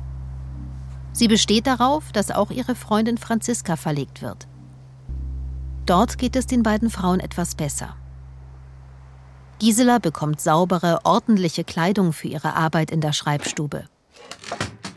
Sie 1.13 1.27
besteht 1.27 1.65
darauf, 1.65 2.11
dass 2.11 2.29
auch 2.29 2.51
ihre 2.51 2.75
Freundin 2.75 3.17
Franziska 3.17 3.75
verlegt 3.75 4.21
wird. 4.21 4.47
Dort 5.87 6.19
geht 6.19 6.35
es 6.35 6.45
den 6.45 6.61
beiden 6.61 6.91
Frauen 6.91 7.21
etwas 7.21 7.55
besser. 7.55 7.95
Gisela 9.57 9.97
bekommt 9.97 10.41
saubere, 10.41 10.99
ordentliche 11.05 11.63
Kleidung 11.63 12.13
für 12.13 12.27
ihre 12.27 12.55
Arbeit 12.55 12.91
in 12.91 13.01
der 13.01 13.13
Schreibstube. 13.13 13.85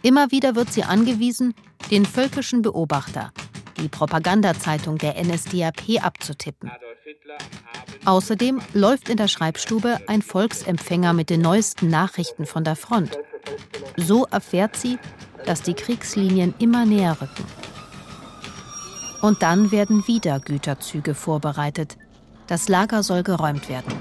Immer 0.02 0.30
wieder 0.30 0.54
wird 0.54 0.72
sie 0.72 0.84
angewiesen, 0.84 1.54
den 1.90 2.06
Völkischen 2.06 2.62
Beobachter, 2.62 3.32
die 3.80 3.88
Propagandazeitung 3.88 4.98
der 4.98 5.22
NSDAP, 5.22 6.02
abzutippen. 6.02 6.70
Außerdem 8.04 8.60
läuft 8.74 9.08
in 9.08 9.16
der 9.16 9.28
Schreibstube 9.28 9.98
ein 10.06 10.22
Volksempfänger 10.22 11.12
mit 11.12 11.30
den 11.30 11.40
neuesten 11.40 11.88
Nachrichten 11.88 12.46
von 12.46 12.64
der 12.64 12.76
Front. 12.76 13.18
So 13.96 14.24
erfährt 14.26 14.76
sie, 14.76 14.98
dass 15.44 15.62
die 15.62 15.74
Kriegslinien 15.74 16.54
immer 16.58 16.86
näher 16.86 17.16
rücken. 17.20 17.44
Und 19.20 19.42
dann 19.42 19.72
werden 19.72 20.06
wieder 20.06 20.38
Güterzüge 20.38 21.14
vorbereitet. 21.14 21.96
Das 22.46 22.68
Lager 22.68 23.02
soll 23.02 23.24
geräumt 23.24 23.68
werden. 23.68 23.92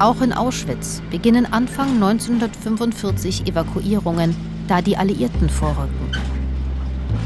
Auch 0.00 0.20
in 0.20 0.32
Auschwitz 0.32 1.02
beginnen 1.10 1.52
Anfang 1.52 1.94
1945 1.94 3.48
Evakuierungen, 3.48 4.34
da 4.68 4.80
die 4.80 4.96
Alliierten 4.96 5.50
vorrücken. 5.50 6.12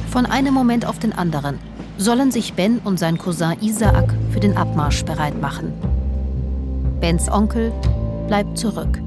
Von 0.08 0.24
einem 0.24 0.54
Moment 0.54 0.86
auf 0.86 0.98
den 0.98 1.12
anderen 1.12 1.58
sollen 1.98 2.30
sich 2.30 2.54
Ben 2.54 2.78
und 2.78 2.98
sein 2.98 3.18
Cousin 3.18 3.56
Isaac 3.60 4.14
für 4.30 4.40
den 4.40 4.56
Abmarsch 4.56 5.04
bereit 5.04 5.38
machen. 5.40 5.72
Bens 7.00 7.30
Onkel 7.30 7.72
bleibt 8.26 8.56
zurück. 8.56 9.00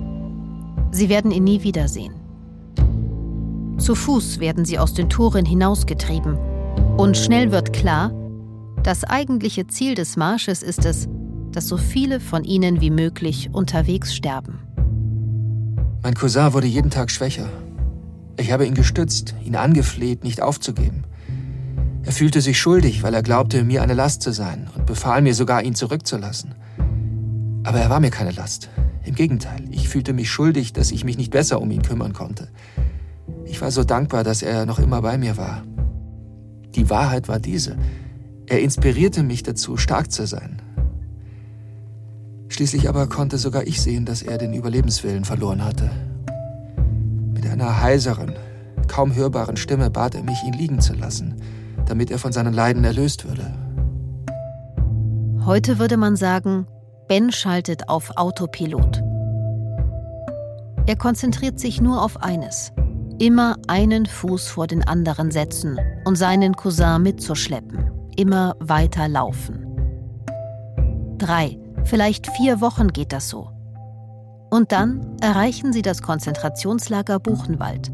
Sie 0.92 1.10
werden 1.10 1.32
ihn 1.32 1.44
nie 1.44 1.64
wiedersehen. 1.64 2.14
Zu 3.78 3.96
Fuß 3.96 4.40
werden 4.40 4.66
sie 4.66 4.78
aus 4.78 4.94
den 4.94 5.10
Toren 5.10 5.46
hinausgetrieben 5.46 6.38
und 6.98 7.18
schnell 7.18 7.52
wird 7.52 7.74
klar, 7.74 8.12
das 8.84 9.04
eigentliche 9.04 9.66
Ziel 9.66 9.96
des 9.96 10.18
Marsches 10.18 10.62
ist 10.62 10.86
es, 10.86 11.08
dass 11.56 11.68
so 11.68 11.78
viele 11.78 12.20
von 12.20 12.44
ihnen 12.44 12.82
wie 12.82 12.90
möglich 12.90 13.50
unterwegs 13.54 14.14
sterben. 14.14 14.60
Mein 16.04 16.14
Cousin 16.14 16.54
wurde 16.54 16.68
jeden 16.68 16.92
Tag 16.92 17.10
schwächer. 17.10 17.50
Ich 18.38 18.52
habe 18.52 18.66
ihn 18.68 18.74
gestützt, 18.74 19.34
ihn 19.44 19.56
angefleht, 19.56 20.24
nicht 20.24 20.42
aufzugeben. 20.42 21.06
Er 22.04 22.12
fühlte 22.12 22.42
sich 22.42 22.60
schuldig, 22.60 23.02
weil 23.02 23.14
er 23.14 23.24
glaubte, 23.24 23.64
mir 23.64 23.82
eine 23.82 23.94
Last 23.94 24.22
zu 24.22 24.32
sein 24.32 24.68
und 24.76 24.86
befahl 24.86 25.22
mir 25.22 25.34
sogar, 25.34 25.64
ihn 25.64 25.74
zurückzulassen. 25.74 26.54
Aber 27.64 27.80
er 27.80 27.90
war 27.90 28.00
mir 28.00 28.12
keine 28.12 28.32
Last. 28.32 28.70
Im 29.04 29.16
Gegenteil, 29.16 29.64
ich 29.72 29.88
fühlte 29.88 30.14
mich 30.14 30.30
schuldig, 30.30 30.74
dass 30.74 30.92
ich 30.92 31.04
mich 31.04 31.18
nicht 31.18 31.32
besser 31.32 31.62
um 31.62 31.72
ihn 31.72 31.82
kümmern 31.82 32.14
konnte. 32.14 32.50
Ich 33.46 33.62
war 33.62 33.72
so 33.72 33.84
dankbar, 33.84 34.24
dass 34.24 34.44
er 34.44 34.66
noch 34.66 34.80
immer 34.80 35.02
bei 35.02 35.18
mir 35.18 35.38
war. 35.38 35.64
Die 36.76 36.90
Wahrheit 36.90 37.28
war 37.28 37.40
diese. 37.40 37.78
Er 38.46 38.62
inspirierte 38.62 39.24
mich 39.24 39.42
dazu, 39.42 39.78
stark 39.78 40.12
zu 40.12 40.28
sein. 40.28 40.62
Schließlich 42.50 42.88
aber 42.88 43.08
konnte 43.08 43.38
sogar 43.38 43.68
ich 43.68 43.82
sehen, 43.82 44.06
dass 44.06 44.22
er 44.22 44.38
den 44.38 44.54
Überlebenswillen 44.54 45.26
verloren 45.26 45.64
hatte. 45.64 45.90
Mit 47.34 47.46
einer 47.48 47.82
heiseren, 47.82 48.34
kaum 48.88 49.14
hörbaren 49.14 49.58
Stimme 49.58 49.90
bat 49.90 50.16
er 50.16 50.24
mich, 50.24 50.42
ihn 50.44 50.54
liegen 50.54 50.80
zu 50.80 50.94
lassen, 50.94 51.36
damit 51.86 52.12
er 52.12 52.20
von 52.20 52.32
seinen 52.32 52.54
Leiden 52.54 52.84
erlöst 52.84 53.28
würde. 53.28 53.54
Heute 55.46 55.80
würde 55.80 55.98
man 55.98 56.16
sagen, 56.16 56.66
Ben 57.08 57.32
schaltet 57.32 57.88
auf 57.88 58.12
Autopilot. 58.16 59.04
Er 60.88 60.96
konzentriert 60.96 61.60
sich 61.60 61.82
nur 61.82 62.02
auf 62.02 62.22
eines. 62.22 62.72
Immer 63.20 63.56
einen 63.68 64.06
Fuß 64.06 64.48
vor 64.48 64.68
den 64.68 64.84
anderen 64.84 65.32
setzen 65.32 65.78
und 66.06 66.16
seinen 66.16 66.56
Cousin 66.56 67.02
mitzuschleppen. 67.02 67.92
Immer 68.18 68.56
weiter 68.60 69.08
laufen. 69.08 69.66
Drei, 71.18 71.58
vielleicht 71.86 72.28
vier 72.28 72.62
Wochen 72.62 72.90
geht 72.90 73.14
das 73.14 73.30
so. 73.30 73.50
Und 74.50 74.72
dann 74.72 75.18
erreichen 75.22 75.74
sie 75.74 75.82
das 75.82 76.02
Konzentrationslager 76.02 77.20
Buchenwald. 77.20 77.92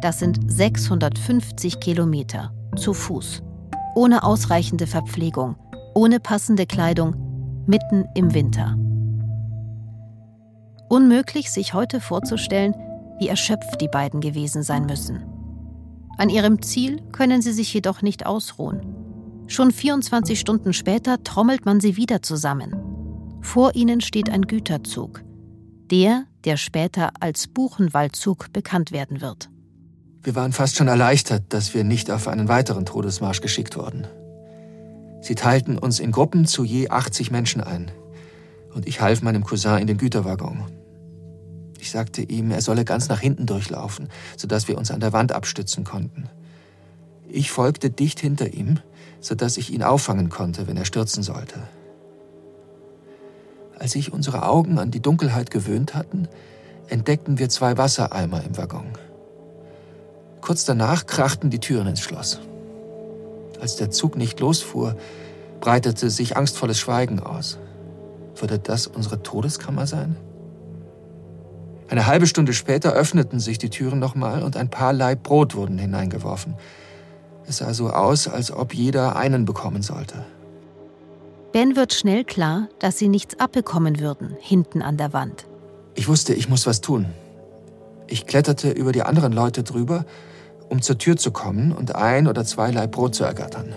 Das 0.00 0.18
sind 0.18 0.38
650 0.50 1.80
Kilometer 1.80 2.52
zu 2.76 2.94
Fuß, 2.94 3.42
ohne 3.94 4.22
ausreichende 4.22 4.86
Verpflegung, 4.86 5.56
ohne 5.94 6.20
passende 6.20 6.66
Kleidung, 6.66 7.14
mitten 7.66 8.06
im 8.14 8.32
Winter. 8.32 8.76
Unmöglich, 10.88 11.50
sich 11.50 11.74
heute 11.74 12.00
vorzustellen, 12.00 12.74
wie 13.18 13.28
erschöpft 13.28 13.80
die 13.80 13.88
beiden 13.88 14.20
gewesen 14.20 14.62
sein 14.62 14.86
müssen. 14.86 15.22
An 16.16 16.30
ihrem 16.30 16.62
Ziel 16.62 17.00
können 17.12 17.42
sie 17.42 17.52
sich 17.52 17.72
jedoch 17.72 18.02
nicht 18.02 18.26
ausruhen. 18.26 18.80
Schon 19.46 19.70
24 19.70 20.40
Stunden 20.40 20.72
später 20.72 21.22
trommelt 21.22 21.66
man 21.66 21.80
sie 21.80 21.96
wieder 21.96 22.22
zusammen. 22.22 22.74
Vor 23.40 23.74
ihnen 23.74 24.00
steht 24.00 24.30
ein 24.30 24.42
Güterzug, 24.42 25.22
der, 25.90 26.24
der 26.44 26.56
später 26.56 27.10
als 27.20 27.46
Buchenwaldzug 27.48 28.52
bekannt 28.52 28.92
werden 28.92 29.20
wird. 29.20 29.50
Wir 30.22 30.34
waren 30.34 30.52
fast 30.52 30.76
schon 30.76 30.88
erleichtert, 30.88 31.44
dass 31.48 31.72
wir 31.74 31.82
nicht 31.82 32.10
auf 32.10 32.28
einen 32.28 32.48
weiteren 32.48 32.84
Todesmarsch 32.84 33.40
geschickt 33.40 33.76
wurden. 33.76 34.06
Sie 35.22 35.34
teilten 35.34 35.78
uns 35.78 35.98
in 35.98 36.12
Gruppen 36.12 36.46
zu 36.46 36.64
je 36.64 36.88
80 36.88 37.30
Menschen 37.30 37.60
ein. 37.60 37.90
Und 38.74 38.86
ich 38.86 39.00
half 39.00 39.22
meinem 39.22 39.44
Cousin 39.44 39.78
in 39.78 39.86
den 39.86 39.96
Güterwaggon. 39.96 40.64
Ich 41.80 41.90
sagte 41.90 42.22
ihm, 42.22 42.50
er 42.50 42.60
solle 42.60 42.84
ganz 42.84 43.08
nach 43.08 43.20
hinten 43.20 43.46
durchlaufen, 43.46 44.08
sodass 44.36 44.68
wir 44.68 44.76
uns 44.76 44.90
an 44.90 45.00
der 45.00 45.12
Wand 45.12 45.32
abstützen 45.32 45.84
konnten. 45.84 46.28
Ich 47.28 47.50
folgte 47.50 47.90
dicht 47.90 48.20
hinter 48.20 48.52
ihm, 48.52 48.80
sodass 49.20 49.56
ich 49.56 49.72
ihn 49.72 49.82
auffangen 49.82 50.28
konnte, 50.28 50.66
wenn 50.66 50.76
er 50.76 50.84
stürzen 50.84 51.22
sollte. 51.22 51.60
Als 53.80 53.92
sich 53.92 54.12
unsere 54.12 54.46
Augen 54.46 54.78
an 54.78 54.90
die 54.90 55.00
Dunkelheit 55.00 55.50
gewöhnt 55.50 55.94
hatten, 55.94 56.28
entdeckten 56.88 57.38
wir 57.38 57.48
zwei 57.48 57.78
Wassereimer 57.78 58.44
im 58.44 58.58
Waggon. 58.58 58.84
Kurz 60.42 60.66
danach 60.66 61.06
krachten 61.06 61.48
die 61.48 61.60
Türen 61.60 61.86
ins 61.86 62.00
Schloss. 62.00 62.40
Als 63.58 63.76
der 63.76 63.90
Zug 63.90 64.16
nicht 64.16 64.38
losfuhr, 64.38 64.96
breitete 65.60 66.10
sich 66.10 66.36
angstvolles 66.36 66.78
Schweigen 66.78 67.20
aus. 67.20 67.58
Würde 68.36 68.58
das 68.58 68.86
unsere 68.86 69.22
Todeskammer 69.22 69.86
sein? 69.86 70.16
Eine 71.88 72.06
halbe 72.06 72.26
Stunde 72.26 72.52
später 72.52 72.92
öffneten 72.92 73.40
sich 73.40 73.56
die 73.56 73.70
Türen 73.70 73.98
nochmal 73.98 74.42
und 74.42 74.58
ein 74.58 74.68
paar 74.68 74.92
Laib 74.92 75.22
Brot 75.22 75.54
wurden 75.54 75.78
hineingeworfen. 75.78 76.54
Es 77.46 77.58
sah 77.58 77.72
so 77.72 77.88
aus, 77.88 78.28
als 78.28 78.52
ob 78.52 78.74
jeder 78.74 79.16
einen 79.16 79.46
bekommen 79.46 79.80
sollte. 79.80 80.26
Ben 81.52 81.76
wird 81.76 81.92
schnell 81.94 82.24
klar, 82.24 82.68
dass 82.78 82.98
sie 82.98 83.08
nichts 83.08 83.38
abbekommen 83.40 84.00
würden, 84.00 84.36
hinten 84.38 84.82
an 84.82 84.96
der 84.96 85.12
Wand. 85.12 85.46
Ich 85.94 86.08
wusste, 86.08 86.34
ich 86.34 86.48
muss 86.48 86.66
was 86.66 86.80
tun. 86.80 87.06
Ich 88.06 88.26
kletterte 88.26 88.70
über 88.70 88.92
die 88.92 89.02
anderen 89.02 89.32
Leute 89.32 89.62
drüber 89.62 90.04
um 90.70 90.80
zur 90.80 90.96
Tür 90.96 91.16
zu 91.16 91.32
kommen 91.32 91.72
und 91.72 91.94
ein 91.96 92.26
oder 92.28 92.44
zwei 92.44 92.70
Laib 92.70 92.92
Brot 92.92 93.14
zu 93.14 93.24
ergattern. 93.24 93.74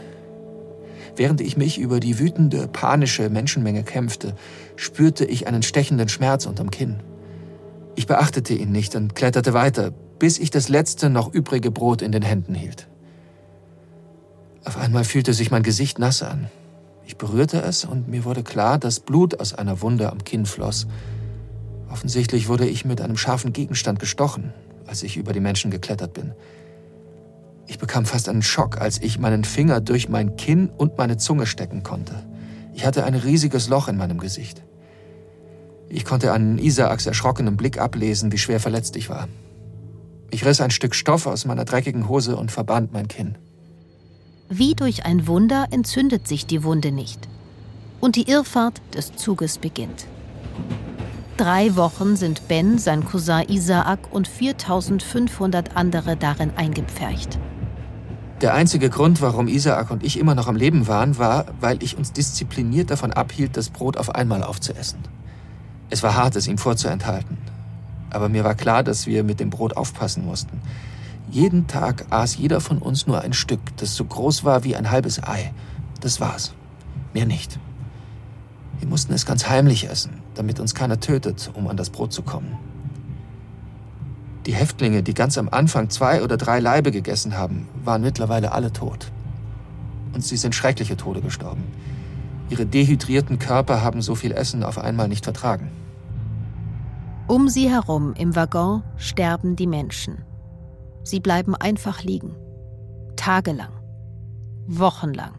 Während 1.15 1.41
ich 1.41 1.57
mich 1.57 1.79
über 1.79 1.99
die 1.99 2.19
wütende, 2.19 2.67
panische 2.67 3.29
Menschenmenge 3.29 3.83
kämpfte, 3.83 4.36
spürte 4.75 5.25
ich 5.25 5.47
einen 5.47 5.63
stechenden 5.63 6.07
Schmerz 6.07 6.45
unterm 6.45 6.71
Kinn. 6.71 7.01
Ich 7.95 8.07
beachtete 8.07 8.53
ihn 8.53 8.71
nicht 8.71 8.95
und 8.95 9.15
kletterte 9.15 9.53
weiter, 9.53 9.91
bis 10.19 10.39
ich 10.39 10.49
das 10.49 10.69
letzte 10.69 11.09
noch 11.09 11.33
übrige 11.33 11.71
Brot 11.71 12.01
in 12.01 12.12
den 12.12 12.23
Händen 12.23 12.55
hielt. 12.55 12.88
Auf 14.63 14.77
einmal 14.77 15.03
fühlte 15.03 15.33
sich 15.33 15.51
mein 15.51 15.63
Gesicht 15.63 15.99
nass 15.99 16.23
an. 16.23 16.49
Ich 17.05 17.17
berührte 17.17 17.61
es 17.61 17.85
und 17.85 18.07
mir 18.07 18.23
wurde 18.23 18.43
klar, 18.43 18.77
dass 18.77 18.99
Blut 18.99 19.39
aus 19.39 19.53
einer 19.53 19.81
Wunde 19.81 20.11
am 20.11 20.23
Kinn 20.23 20.45
floss. 20.45 20.87
Offensichtlich 21.89 22.47
wurde 22.47 22.65
ich 22.67 22.85
mit 22.85 23.01
einem 23.01 23.17
scharfen 23.17 23.53
Gegenstand 23.53 23.99
gestochen, 23.99 24.53
als 24.87 25.03
ich 25.03 25.17
über 25.17 25.33
die 25.33 25.39
Menschen 25.39 25.69
geklettert 25.69 26.13
bin. 26.13 26.33
Ich 27.67 27.77
bekam 27.77 28.05
fast 28.05 28.29
einen 28.29 28.41
Schock, 28.41 28.79
als 28.79 29.01
ich 29.01 29.19
meinen 29.19 29.43
Finger 29.43 29.79
durch 29.79 30.09
mein 30.09 30.35
Kinn 30.35 30.69
und 30.69 30.97
meine 30.97 31.17
Zunge 31.17 31.45
stecken 31.45 31.83
konnte. 31.83 32.15
Ich 32.73 32.85
hatte 32.85 33.03
ein 33.05 33.15
riesiges 33.15 33.69
Loch 33.69 33.87
in 33.87 33.97
meinem 33.97 34.17
Gesicht. 34.17 34.63
Ich 35.89 36.05
konnte 36.05 36.31
an 36.31 36.57
Isaaks 36.57 37.05
erschrockenem 37.05 37.55
Blick 37.55 37.77
ablesen, 37.77 38.31
wie 38.31 38.37
schwer 38.37 38.59
verletzt 38.59 38.95
ich 38.95 39.09
war. 39.09 39.27
Ich 40.31 40.43
riss 40.43 40.61
ein 40.61 40.71
Stück 40.71 40.95
Stoff 40.95 41.27
aus 41.27 41.45
meiner 41.45 41.65
dreckigen 41.65 42.09
Hose 42.09 42.35
und 42.35 42.51
verband 42.51 42.91
mein 42.91 43.07
Kinn. 43.07 43.37
Wie 44.49 44.75
durch 44.75 45.06
ein 45.06 45.27
Wunder 45.27 45.67
entzündet 45.71 46.27
sich 46.27 46.45
die 46.45 46.63
Wunde 46.63 46.91
nicht. 46.91 47.27
Und 47.99 48.15
die 48.15 48.29
Irrfahrt 48.29 48.82
des 48.93 49.15
Zuges 49.15 49.58
beginnt. 49.58 50.06
drei 51.38 51.75
Wochen 51.75 52.15
sind 52.15 52.47
Ben, 52.47 52.77
sein 52.77 53.06
Cousin 53.06 53.43
Isaak 53.47 53.99
und 54.12 54.27
4500 54.27 55.75
andere 55.75 56.15
darin 56.15 56.51
eingepfercht. 56.56 57.39
Der 58.41 58.53
einzige 58.53 58.89
Grund, 58.89 59.21
warum 59.21 59.47
Isaak 59.47 59.89
und 59.89 60.03
ich 60.03 60.19
immer 60.19 60.36
noch 60.36 60.47
am 60.47 60.56
Leben 60.56 60.88
waren, 60.88 61.17
war, 61.17 61.45
weil 61.60 61.82
ich 61.82 61.97
uns 61.97 62.12
diszipliniert 62.12 62.91
davon 62.91 63.13
abhielt, 63.13 63.58
das 63.58 63.69
Brot 63.69 63.97
auf 63.97 64.13
einmal 64.13 64.43
aufzuessen. 64.43 64.99
Es 65.89 66.03
war 66.03 66.15
hart, 66.15 66.36
es 66.36 66.47
ihm 66.47 66.58
vorzuenthalten. 66.58 67.38
Aber 68.10 68.29
mir 68.29 68.43
war 68.43 68.56
klar, 68.56 68.84
dass 68.84 69.08
wir 69.08 69.23
mit 69.23 69.39
dem 69.39 69.49
Brot 69.49 69.77
aufpassen 69.77 70.25
mussten. 70.25 70.62
Jeden 71.34 71.65
Tag 71.65 72.06
aß 72.12 72.38
jeder 72.38 72.62
von 72.62 72.78
uns 72.78 73.08
nur 73.08 73.22
ein 73.22 73.34
Stück, 73.34 73.60
das 73.78 73.96
so 73.96 74.06
groß 74.06 74.43
war 74.43 74.63
wie 74.63 74.76
ein 74.76 74.91
halbes 74.91 75.24
Ei. 75.24 75.52
Das 76.00 76.22
war's. 76.22 76.54
Mehr 77.12 77.26
nicht. 77.26 77.58
Wir 78.78 78.88
mussten 78.88 79.13
es 79.13 79.26
ganz 79.26 79.50
heimlich 79.50 79.89
essen, 79.89 80.22
damit 80.36 80.60
uns 80.60 80.76
keiner 80.76 81.00
tötet, 81.00 81.50
um 81.56 81.67
an 81.67 81.76
das 81.76 81.89
Brot 81.89 82.13
zu 82.13 82.22
kommen. 82.22 82.56
Die 84.46 84.54
Häftlinge, 84.54 85.02
die 85.02 85.15
ganz 85.15 85.39
am 85.39 85.50
Anfang 85.50 85.89
zwei 85.89 86.22
oder 86.22 86.38
drei 86.38 86.60
Leibe 86.60 86.91
gegessen 86.91 87.36
haben, 87.36 87.67
waren 87.84 88.04
mittlerweile 88.04 88.52
alle 88.52 88.72
tot. 88.72 89.12
Und 90.13 90.24
sie 90.24 90.38
sind 90.38 90.54
schreckliche 90.54 90.98
Tode 90.98 91.22
gestorben. 91.22 91.63
Ihre 92.52 92.67
dehydrierten 92.67 93.39
Körper 93.39 93.82
haben 93.82 94.04
so 94.04 94.13
viel 94.13 94.34
Essen 94.34 94.63
auf 94.63 94.78
einmal 94.78 95.08
nicht 95.08 95.24
vertragen. 95.24 95.72
Um 97.26 97.50
sie 97.50 97.72
herum 97.72 98.13
im 98.15 98.36
Waggon 98.36 98.84
sterben 98.98 99.56
die 99.56 99.65
Menschen. 99.65 100.19
Sie 101.03 101.19
bleiben 101.19 101.55
einfach 101.55 102.03
liegen. 102.03 102.35
Tagelang. 103.15 103.73
Wochenlang. 104.67 105.33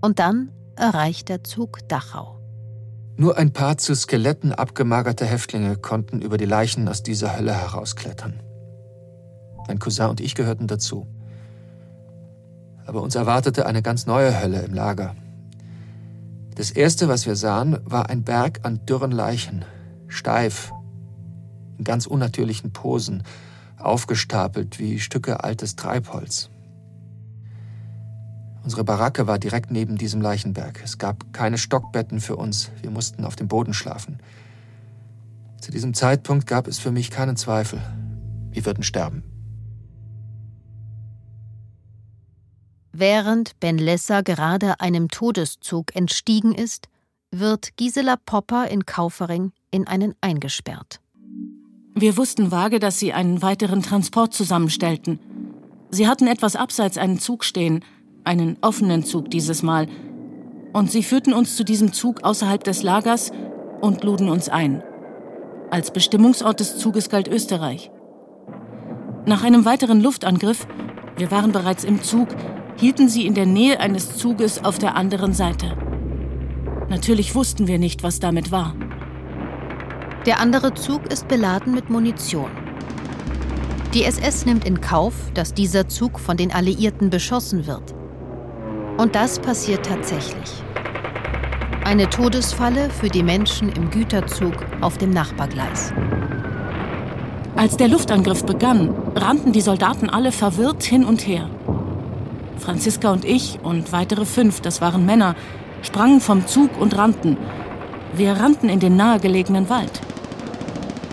Und 0.00 0.18
dann 0.18 0.50
erreicht 0.76 1.28
der 1.28 1.44
Zug 1.44 1.86
Dachau. 1.88 2.38
Nur 3.16 3.36
ein 3.36 3.52
paar 3.52 3.76
zu 3.76 3.94
Skeletten 3.94 4.52
abgemagerte 4.52 5.26
Häftlinge 5.26 5.76
konnten 5.76 6.22
über 6.22 6.38
die 6.38 6.46
Leichen 6.46 6.88
aus 6.88 7.02
dieser 7.02 7.36
Hölle 7.36 7.52
herausklettern. 7.52 8.40
Mein 9.68 9.78
Cousin 9.78 10.06
und 10.06 10.20
ich 10.20 10.34
gehörten 10.34 10.68
dazu. 10.68 11.06
Aber 12.86 13.02
uns 13.02 13.14
erwartete 13.14 13.66
eine 13.66 13.82
ganz 13.82 14.06
neue 14.06 14.40
Hölle 14.40 14.62
im 14.62 14.72
Lager. 14.72 15.14
Das 16.54 16.70
Erste, 16.70 17.08
was 17.08 17.26
wir 17.26 17.36
sahen, 17.36 17.78
war 17.84 18.08
ein 18.08 18.24
Berg 18.24 18.60
an 18.62 18.84
dürren 18.86 19.12
Leichen, 19.12 19.64
steif, 20.08 20.72
in 21.78 21.84
ganz 21.84 22.06
unnatürlichen 22.06 22.72
Posen, 22.72 23.22
aufgestapelt 23.80 24.78
wie 24.78 25.00
Stücke 25.00 25.42
altes 25.42 25.76
Treibholz. 25.76 26.50
Unsere 28.62 28.84
Baracke 28.84 29.26
war 29.26 29.38
direkt 29.38 29.70
neben 29.70 29.96
diesem 29.96 30.20
Leichenberg. 30.20 30.80
Es 30.84 30.98
gab 30.98 31.32
keine 31.32 31.58
Stockbetten 31.58 32.20
für 32.20 32.36
uns. 32.36 32.70
Wir 32.82 32.90
mussten 32.90 33.24
auf 33.24 33.36
dem 33.36 33.48
Boden 33.48 33.74
schlafen. 33.74 34.18
Zu 35.60 35.70
diesem 35.70 35.94
Zeitpunkt 35.94 36.46
gab 36.46 36.66
es 36.66 36.78
für 36.78 36.90
mich 36.90 37.10
keinen 37.10 37.36
Zweifel. 37.36 37.80
Wir 38.50 38.64
würden 38.66 38.82
sterben. 38.82 39.24
Während 42.92 43.58
Ben 43.60 43.78
Lesser 43.78 44.22
gerade 44.22 44.80
einem 44.80 45.08
Todeszug 45.08 45.94
entstiegen 45.94 46.54
ist, 46.54 46.88
wird 47.30 47.76
Gisela 47.76 48.16
Popper 48.16 48.68
in 48.68 48.84
Kaufering 48.84 49.52
in 49.70 49.86
einen 49.86 50.14
eingesperrt. 50.20 51.00
Wir 51.94 52.16
wussten 52.16 52.50
vage, 52.50 52.78
dass 52.78 52.98
sie 52.98 53.12
einen 53.12 53.42
weiteren 53.42 53.82
Transport 53.82 54.32
zusammenstellten. 54.32 55.18
Sie 55.90 56.06
hatten 56.06 56.26
etwas 56.26 56.56
abseits 56.56 56.98
einen 56.98 57.18
Zug 57.18 57.44
stehen, 57.44 57.84
einen 58.24 58.56
offenen 58.60 59.04
Zug 59.04 59.30
dieses 59.30 59.62
Mal. 59.62 59.88
Und 60.72 60.90
sie 60.90 61.02
führten 61.02 61.32
uns 61.32 61.56
zu 61.56 61.64
diesem 61.64 61.92
Zug 61.92 62.22
außerhalb 62.22 62.62
des 62.62 62.82
Lagers 62.82 63.32
und 63.80 64.04
luden 64.04 64.28
uns 64.28 64.48
ein. 64.48 64.82
Als 65.70 65.92
Bestimmungsort 65.92 66.60
des 66.60 66.78
Zuges 66.78 67.08
galt 67.08 67.28
Österreich. 67.28 67.90
Nach 69.26 69.42
einem 69.42 69.64
weiteren 69.64 70.00
Luftangriff, 70.00 70.66
wir 71.16 71.30
waren 71.30 71.52
bereits 71.52 71.84
im 71.84 72.02
Zug, 72.02 72.28
hielten 72.76 73.08
sie 73.08 73.26
in 73.26 73.34
der 73.34 73.46
Nähe 73.46 73.80
eines 73.80 74.16
Zuges 74.16 74.64
auf 74.64 74.78
der 74.78 74.96
anderen 74.96 75.32
Seite. 75.32 75.76
Natürlich 76.88 77.34
wussten 77.34 77.66
wir 77.66 77.78
nicht, 77.78 78.02
was 78.02 78.20
damit 78.20 78.50
war. 78.50 78.74
Der 80.30 80.38
andere 80.38 80.72
Zug 80.74 81.12
ist 81.12 81.26
beladen 81.26 81.74
mit 81.74 81.90
Munition. 81.90 82.52
Die 83.92 84.04
SS 84.04 84.46
nimmt 84.46 84.64
in 84.64 84.80
Kauf, 84.80 85.12
dass 85.34 85.54
dieser 85.54 85.88
Zug 85.88 86.20
von 86.20 86.36
den 86.36 86.52
Alliierten 86.52 87.10
beschossen 87.10 87.66
wird. 87.66 87.92
Und 88.96 89.16
das 89.16 89.40
passiert 89.40 89.84
tatsächlich. 89.84 90.48
Eine 91.84 92.08
Todesfalle 92.08 92.90
für 92.90 93.08
die 93.08 93.24
Menschen 93.24 93.70
im 93.70 93.90
Güterzug 93.90 94.54
auf 94.80 94.98
dem 94.98 95.10
Nachbargleis. 95.10 95.92
Als 97.56 97.76
der 97.76 97.88
Luftangriff 97.88 98.44
begann, 98.44 98.94
rannten 99.16 99.50
die 99.52 99.60
Soldaten 99.60 100.08
alle 100.08 100.30
verwirrt 100.30 100.84
hin 100.84 101.04
und 101.04 101.26
her. 101.26 101.50
Franziska 102.56 103.10
und 103.10 103.24
ich 103.24 103.58
und 103.64 103.90
weitere 103.90 104.24
fünf, 104.24 104.60
das 104.60 104.80
waren 104.80 105.04
Männer, 105.04 105.34
sprangen 105.82 106.20
vom 106.20 106.46
Zug 106.46 106.80
und 106.80 106.96
rannten. 106.96 107.36
Wir 108.12 108.34
rannten 108.34 108.68
in 108.68 108.78
den 108.78 108.94
nahegelegenen 108.94 109.68
Wald. 109.68 110.00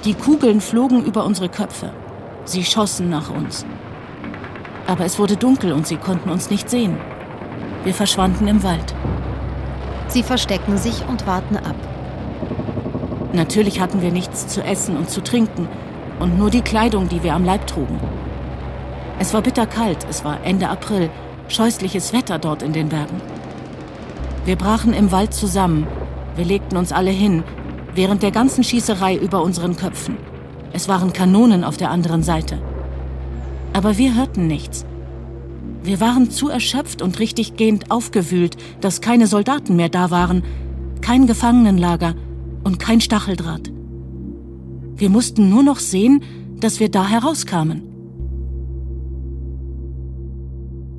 Die 0.08 0.14
Kugeln 0.14 0.62
flogen 0.62 1.04
über 1.04 1.26
unsere 1.26 1.50
Köpfe. 1.50 1.92
Sie 2.46 2.64
schossen 2.64 3.10
nach 3.10 3.30
uns. 3.30 3.66
Aber 4.88 5.04
es 5.04 5.20
wurde 5.20 5.36
dunkel 5.36 5.74
und 5.74 5.86
sie 5.86 5.98
konnten 5.98 6.30
uns 6.30 6.50
nicht 6.50 6.70
sehen. 6.70 6.96
Wir 7.84 7.94
verschwanden 7.94 8.48
im 8.48 8.64
Wald. 8.64 8.96
Sie 10.08 10.24
verstecken 10.24 10.78
sich 10.78 11.06
und 11.10 11.28
warten 11.28 11.58
ab. 11.58 11.76
Natürlich 13.34 13.82
hatten 13.82 14.02
wir 14.02 14.14
nichts 14.14 14.48
zu 14.48 14.64
essen 14.64 14.96
und 14.96 15.10
zu 15.10 15.22
trinken 15.22 15.68
und 16.22 16.38
nur 16.38 16.52
die 16.52 16.62
Kleidung, 16.62 17.10
die 17.10 17.22
wir 17.22 17.34
am 17.34 17.44
Leib 17.44 17.68
trugen. 17.68 18.00
Es 19.20 19.34
war 19.34 19.42
bitterkalt, 19.42 20.08
es 20.10 20.24
war 20.24 20.38
Ende 20.46 20.70
April, 20.70 21.10
scheußliches 21.50 22.14
Wetter 22.14 22.40
dort 22.40 22.64
in 22.64 22.72
den 22.72 22.88
Bergen. 22.88 23.20
Wir 24.46 24.56
brachen 24.56 24.94
im 24.94 25.12
Wald 25.12 25.34
zusammen, 25.34 25.86
wir 26.38 26.46
legten 26.46 26.78
uns 26.78 26.94
alle 26.94 27.12
hin, 27.12 27.44
während 27.98 28.24
der 28.24 28.32
ganzen 28.32 28.64
Schießerei 28.64 29.18
über 29.18 29.44
unseren 29.44 29.76
Köpfen. 29.76 30.18
Es 30.72 30.88
waren 30.88 31.12
Kanonen 31.12 31.64
auf 31.64 31.78
der 31.78 31.90
anderen 31.90 32.22
Seite. 32.24 32.62
Aber 33.74 33.98
wir 33.98 34.16
hörten 34.16 34.48
nichts. 34.48 34.86
Wir 35.84 36.00
waren 36.00 36.30
zu 36.30 36.48
erschöpft 36.48 37.02
und 37.02 37.20
richtiggehend 37.20 37.92
aufgewühlt, 37.92 38.56
dass 38.82 39.02
keine 39.02 39.26
Soldaten 39.26 39.76
mehr 39.76 39.90
da 39.90 40.12
waren, 40.12 40.44
kein 41.02 41.26
Gefangenenlager 41.26 42.14
und 42.64 42.80
kein 42.80 43.02
Stacheldraht. 43.02 43.72
Wir 44.96 45.10
mussten 45.10 45.50
nur 45.50 45.64
noch 45.64 45.80
sehen, 45.80 46.24
dass 46.60 46.80
wir 46.80 46.90
da 46.90 47.08
herauskamen. 47.08 47.84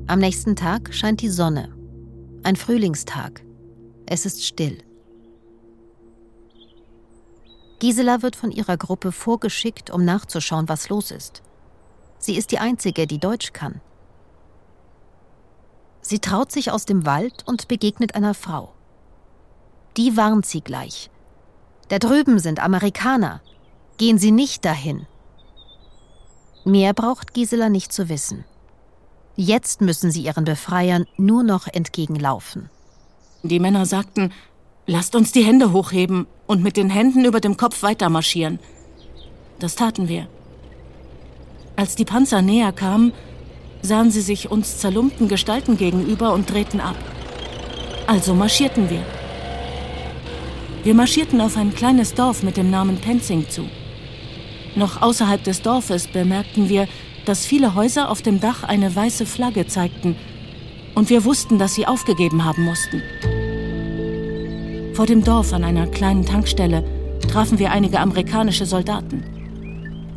Am 0.07 0.19
nächsten 0.19 0.55
Tag 0.55 0.93
scheint 0.93 1.21
die 1.21 1.29
Sonne. 1.29 1.69
Ein 2.43 2.55
Frühlingstag. 2.55 3.43
Es 4.05 4.25
ist 4.25 4.43
still. 4.43 4.77
Gisela 7.79 8.21
wird 8.21 8.35
von 8.35 8.51
ihrer 8.51 8.77
Gruppe 8.77 9.11
vorgeschickt, 9.11 9.89
um 9.89 10.03
nachzuschauen, 10.03 10.67
was 10.67 10.89
los 10.89 11.11
ist. 11.11 11.41
Sie 12.17 12.35
ist 12.35 12.51
die 12.51 12.59
Einzige, 12.59 13.07
die 13.07 13.19
Deutsch 13.19 13.53
kann. 13.53 13.79
Sie 16.01 16.19
traut 16.19 16.51
sich 16.51 16.71
aus 16.71 16.85
dem 16.85 17.05
Wald 17.05 17.43
und 17.45 17.67
begegnet 17.67 18.15
einer 18.15 18.33
Frau. 18.33 18.73
Die 19.95 20.17
warnt 20.17 20.45
sie 20.45 20.61
gleich. 20.61 21.09
Da 21.87 21.99
drüben 21.99 22.39
sind 22.39 22.59
Amerikaner. 22.61 23.41
Gehen 23.97 24.17
Sie 24.17 24.31
nicht 24.31 24.63
dahin. 24.63 25.07
Mehr 26.63 26.93
braucht 26.93 27.33
Gisela 27.33 27.69
nicht 27.69 27.91
zu 27.91 28.09
wissen. 28.09 28.45
Jetzt 29.35 29.81
müssen 29.81 30.11
sie 30.11 30.23
ihren 30.23 30.43
Befreiern 30.43 31.05
nur 31.17 31.43
noch 31.43 31.67
entgegenlaufen. 31.67 32.69
Die 33.43 33.59
Männer 33.59 33.85
sagten, 33.85 34.33
lasst 34.85 35.15
uns 35.15 35.31
die 35.31 35.43
Hände 35.43 35.71
hochheben 35.71 36.27
und 36.49 36.63
mit 36.63 36.77
den 36.77 36.89
Händen 36.89 37.25
über 37.25 37.39
dem 37.39 37.57
Kopf 37.57 37.83
weitermarschieren. 37.83 38.57
Das 39.59 39.75
taten 39.75 40.09
wir. 40.09 40.27
Als 41.75 41.95
die 41.95 42.05
Panzer 42.05 42.41
näher 42.41 42.71
kamen, 42.71 43.13
sahen 43.83 44.09
sie 44.09 44.21
sich 44.21 44.49
uns 44.49 44.79
zerlumpten 44.79 45.27
Gestalten 45.27 45.77
gegenüber 45.77 46.33
und 46.33 46.51
drehten 46.51 46.81
ab. 46.81 46.95
Also 48.07 48.33
marschierten 48.33 48.89
wir. 48.89 49.05
Wir 50.83 50.95
marschierten 50.95 51.39
auf 51.39 51.55
ein 51.55 51.75
kleines 51.75 52.15
Dorf 52.15 52.41
mit 52.41 52.57
dem 52.57 52.71
Namen 52.71 52.97
Penzing 52.97 53.47
zu. 53.47 53.69
Noch 54.75 55.03
außerhalb 55.03 55.43
des 55.43 55.61
Dorfes 55.61 56.07
bemerkten 56.07 56.67
wir, 56.67 56.87
dass 57.25 57.45
viele 57.45 57.75
Häuser 57.75 58.09
auf 58.09 58.23
dem 58.23 58.39
Dach 58.39 58.63
eine 58.63 58.95
weiße 58.95 59.27
Flagge 59.27 59.67
zeigten, 59.67 60.15
und 60.95 61.11
wir 61.11 61.23
wussten, 61.25 61.59
dass 61.59 61.75
sie 61.75 61.85
aufgegeben 61.85 62.43
haben 62.43 62.65
mussten. 62.65 63.03
Vor 64.99 65.05
dem 65.05 65.23
Dorf 65.23 65.53
an 65.53 65.63
einer 65.63 65.87
kleinen 65.87 66.25
Tankstelle 66.25 66.83
trafen 67.31 67.57
wir 67.57 67.71
einige 67.71 68.01
amerikanische 68.01 68.65
Soldaten. 68.65 69.23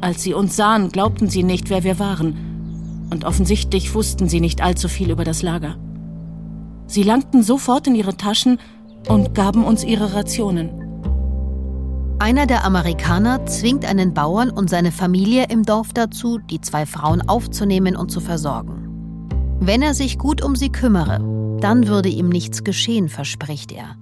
Als 0.00 0.24
sie 0.24 0.34
uns 0.34 0.56
sahen, 0.56 0.88
glaubten 0.88 1.30
sie 1.30 1.44
nicht, 1.44 1.70
wer 1.70 1.84
wir 1.84 2.00
waren 2.00 3.06
und 3.08 3.24
offensichtlich 3.24 3.94
wussten 3.94 4.28
sie 4.28 4.40
nicht 4.40 4.60
allzu 4.60 4.88
viel 4.88 5.12
über 5.12 5.22
das 5.22 5.42
Lager. 5.42 5.76
Sie 6.88 7.04
langten 7.04 7.44
sofort 7.44 7.86
in 7.86 7.94
ihre 7.94 8.16
Taschen 8.16 8.58
und 9.06 9.36
gaben 9.36 9.62
uns 9.62 9.84
ihre 9.84 10.14
Rationen. 10.14 10.70
Einer 12.18 12.46
der 12.46 12.64
Amerikaner 12.64 13.46
zwingt 13.46 13.84
einen 13.84 14.14
Bauern 14.14 14.50
und 14.50 14.68
seine 14.68 14.90
Familie 14.90 15.46
im 15.48 15.62
Dorf 15.62 15.92
dazu, 15.92 16.38
die 16.38 16.60
zwei 16.60 16.86
Frauen 16.86 17.22
aufzunehmen 17.28 17.94
und 17.94 18.10
zu 18.10 18.18
versorgen. 18.18 19.28
Wenn 19.60 19.80
er 19.80 19.94
sich 19.94 20.18
gut 20.18 20.42
um 20.42 20.56
sie 20.56 20.70
kümmere, 20.70 21.20
dann 21.60 21.86
würde 21.86 22.08
ihm 22.08 22.28
nichts 22.28 22.64
geschehen, 22.64 23.08
verspricht 23.08 23.70
er. 23.70 24.01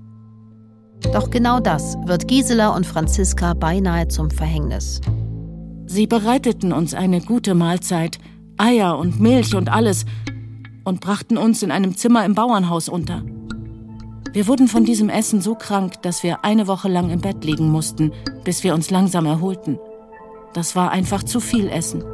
Doch 1.13 1.31
genau 1.31 1.59
das 1.59 1.97
wird 2.05 2.29
Gisela 2.29 2.69
und 2.77 2.87
Franziska 2.87 3.55
beinahe 3.55 4.07
zum 4.09 4.31
Verhängnis. 4.31 5.01
Sie 5.87 6.07
bereiteten 6.07 6.73
uns 6.73 6.95
eine 6.95 7.21
gute 7.21 7.55
Mahlzeit, 7.55 8.19
Eier 8.59 8.97
und 8.97 9.19
Milch 9.19 9.57
und 9.57 9.69
alles, 9.69 10.05
und 10.85 11.01
brachten 11.01 11.37
uns 11.37 11.65
in 11.65 11.73
einem 11.73 11.97
Zimmer 11.97 12.25
im 12.25 12.35
Bauernhaus 12.35 12.89
unter. 12.89 13.23
Wir 14.33 14.47
wurden 14.47 14.69
von 14.69 14.85
diesem 14.85 15.09
Essen 15.09 15.41
so 15.41 15.57
krank, 15.57 16.01
dass 16.03 16.23
wir 16.23 16.45
eine 16.45 16.69
Woche 16.69 16.89
lang 16.89 17.11
im 17.11 17.21
Bett 17.21 17.45
liegen 17.45 17.71
mussten, 17.71 18.13
bis 18.45 18.63
wir 18.63 18.75
uns 18.75 18.91
langsam 18.91 19.27
erholten. 19.27 19.81
Das 20.55 20.77
war 20.77 20.93
einfach 20.93 21.25
zu 21.25 21.41
viel 21.41 21.69
Essen. 21.69 22.05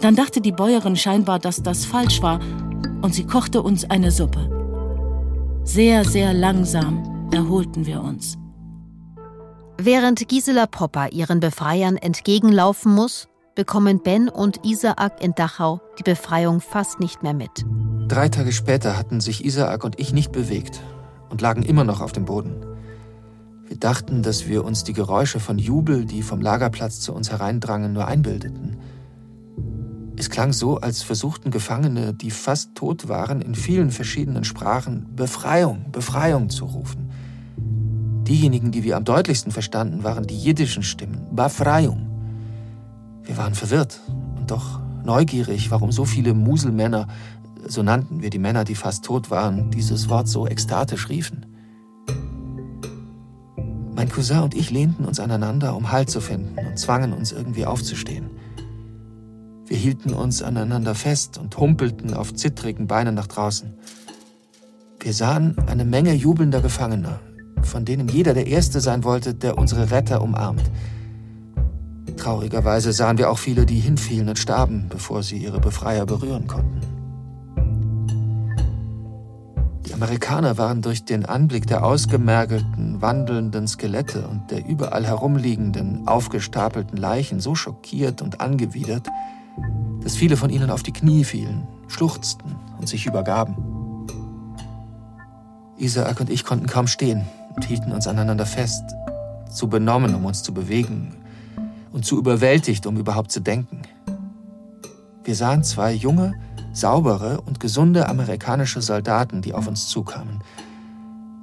Dann 0.00 0.14
dachte 0.14 0.40
die 0.40 0.52
Bäuerin 0.52 0.94
scheinbar, 0.94 1.40
dass 1.40 1.62
das 1.62 1.84
falsch 1.84 2.22
war, 2.22 2.38
und 3.02 3.12
sie 3.12 3.24
kochte 3.24 3.62
uns 3.62 3.88
eine 3.90 4.12
Suppe. 4.12 4.48
Sehr, 5.64 6.04
sehr 6.04 6.32
langsam 6.32 7.15
erholten 7.32 7.86
wir 7.86 8.02
uns. 8.02 8.36
Während 9.78 10.26
Gisela 10.28 10.66
Popper 10.66 11.12
ihren 11.12 11.40
Befreiern 11.40 11.96
entgegenlaufen 11.96 12.94
muss, 12.94 13.28
bekommen 13.54 14.00
Ben 14.02 14.28
und 14.28 14.64
Isaak 14.64 15.22
in 15.22 15.34
Dachau 15.34 15.80
die 15.98 16.02
Befreiung 16.02 16.60
fast 16.60 17.00
nicht 17.00 17.22
mehr 17.22 17.34
mit. 17.34 17.66
Drei 18.08 18.28
Tage 18.28 18.52
später 18.52 18.96
hatten 18.96 19.20
sich 19.20 19.44
Isaak 19.44 19.84
und 19.84 19.98
ich 19.98 20.12
nicht 20.12 20.32
bewegt 20.32 20.80
und 21.28 21.40
lagen 21.40 21.62
immer 21.62 21.84
noch 21.84 22.00
auf 22.00 22.12
dem 22.12 22.24
Boden. 22.24 22.64
Wir 23.66 23.76
dachten, 23.76 24.22
dass 24.22 24.46
wir 24.46 24.64
uns 24.64 24.84
die 24.84 24.92
Geräusche 24.92 25.40
von 25.40 25.58
Jubel, 25.58 26.04
die 26.04 26.22
vom 26.22 26.40
Lagerplatz 26.40 27.00
zu 27.00 27.12
uns 27.12 27.32
hereindrangen, 27.32 27.92
nur 27.92 28.06
einbildeten. 28.06 28.76
Es 30.16 30.30
klang 30.30 30.52
so, 30.52 30.78
als 30.78 31.02
versuchten 31.02 31.50
Gefangene, 31.50 32.14
die 32.14 32.30
fast 32.30 32.74
tot 32.74 33.08
waren, 33.08 33.42
in 33.42 33.54
vielen 33.54 33.90
verschiedenen 33.90 34.44
Sprachen 34.44 35.14
Befreiung, 35.14 35.90
Befreiung 35.92 36.48
zu 36.48 36.64
rufen. 36.64 37.05
Diejenigen, 38.26 38.72
die 38.72 38.82
wir 38.82 38.96
am 38.96 39.04
deutlichsten 39.04 39.52
verstanden, 39.52 40.02
waren 40.02 40.26
die 40.26 40.36
jiddischen 40.36 40.82
Stimmen, 40.82 41.28
Befreiung. 41.30 42.10
Wir 43.22 43.36
waren 43.36 43.54
verwirrt 43.54 44.00
und 44.36 44.50
doch 44.50 44.80
neugierig, 45.04 45.70
warum 45.70 45.92
so 45.92 46.04
viele 46.04 46.34
Muselmänner, 46.34 47.06
so 47.68 47.82
nannten 47.82 48.22
wir 48.22 48.30
die 48.30 48.40
Männer, 48.40 48.64
die 48.64 48.74
fast 48.74 49.04
tot 49.04 49.30
waren, 49.30 49.70
dieses 49.70 50.08
Wort 50.08 50.26
so 50.26 50.46
ekstatisch 50.46 51.08
riefen. 51.08 51.46
Mein 53.94 54.08
Cousin 54.08 54.40
und 54.40 54.54
ich 54.54 54.70
lehnten 54.70 55.04
uns 55.04 55.20
aneinander, 55.20 55.76
um 55.76 55.92
Halt 55.92 56.10
zu 56.10 56.20
finden 56.20 56.58
und 56.58 56.78
zwangen 56.78 57.12
uns 57.12 57.30
irgendwie 57.32 57.64
aufzustehen. 57.64 58.30
Wir 59.66 59.76
hielten 59.76 60.12
uns 60.12 60.42
aneinander 60.42 60.94
fest 60.94 61.38
und 61.38 61.56
humpelten 61.56 62.12
auf 62.12 62.34
zittrigen 62.34 62.86
Beinen 62.86 63.14
nach 63.14 63.26
draußen. 63.26 63.74
Wir 65.00 65.12
sahen 65.12 65.56
eine 65.66 65.84
Menge 65.84 66.12
jubelnder 66.12 66.60
Gefangener, 66.60 67.20
von 67.66 67.84
denen 67.84 68.08
jeder 68.08 68.32
der 68.32 68.46
Erste 68.46 68.80
sein 68.80 69.04
wollte, 69.04 69.34
der 69.34 69.58
unsere 69.58 69.90
Retter 69.90 70.22
umarmt. 70.22 70.62
Traurigerweise 72.16 72.92
sahen 72.92 73.18
wir 73.18 73.30
auch 73.30 73.38
viele, 73.38 73.66
die 73.66 73.78
hinfielen 73.78 74.28
und 74.28 74.38
starben, 74.38 74.86
bevor 74.88 75.22
sie 75.22 75.36
ihre 75.36 75.60
Befreier 75.60 76.06
berühren 76.06 76.46
konnten. 76.46 76.80
Die 79.86 79.94
Amerikaner 79.94 80.58
waren 80.58 80.82
durch 80.82 81.04
den 81.04 81.26
Anblick 81.26 81.66
der 81.66 81.84
ausgemergelten, 81.84 83.00
wandelnden 83.02 83.68
Skelette 83.68 84.26
und 84.26 84.50
der 84.50 84.66
überall 84.66 85.06
herumliegenden, 85.06 86.08
aufgestapelten 86.08 86.96
Leichen 86.96 87.40
so 87.40 87.54
schockiert 87.54 88.22
und 88.22 88.40
angewidert, 88.40 89.06
dass 90.02 90.16
viele 90.16 90.36
von 90.36 90.50
ihnen 90.50 90.70
auf 90.70 90.82
die 90.82 90.92
Knie 90.92 91.24
fielen, 91.24 91.66
schluchzten 91.88 92.56
und 92.78 92.88
sich 92.88 93.06
übergaben. 93.06 93.56
Isaac 95.78 96.20
und 96.20 96.30
ich 96.30 96.44
konnten 96.44 96.66
kaum 96.66 96.86
stehen 96.86 97.26
und 97.56 97.64
hielten 97.64 97.92
uns 97.92 98.06
aneinander 98.06 98.46
fest, 98.46 98.84
zu 99.50 99.68
benommen, 99.68 100.14
um 100.14 100.24
uns 100.24 100.42
zu 100.42 100.54
bewegen, 100.54 101.16
und 101.92 102.04
zu 102.04 102.18
überwältigt, 102.18 102.86
um 102.86 102.98
überhaupt 102.98 103.32
zu 103.32 103.40
denken. 103.40 103.82
Wir 105.24 105.34
sahen 105.34 105.64
zwei 105.64 105.92
junge, 105.92 106.34
saubere 106.72 107.40
und 107.40 107.58
gesunde 107.58 108.08
amerikanische 108.08 108.82
Soldaten, 108.82 109.40
die 109.40 109.54
auf 109.54 109.66
uns 109.66 109.88
zukamen. 109.88 110.42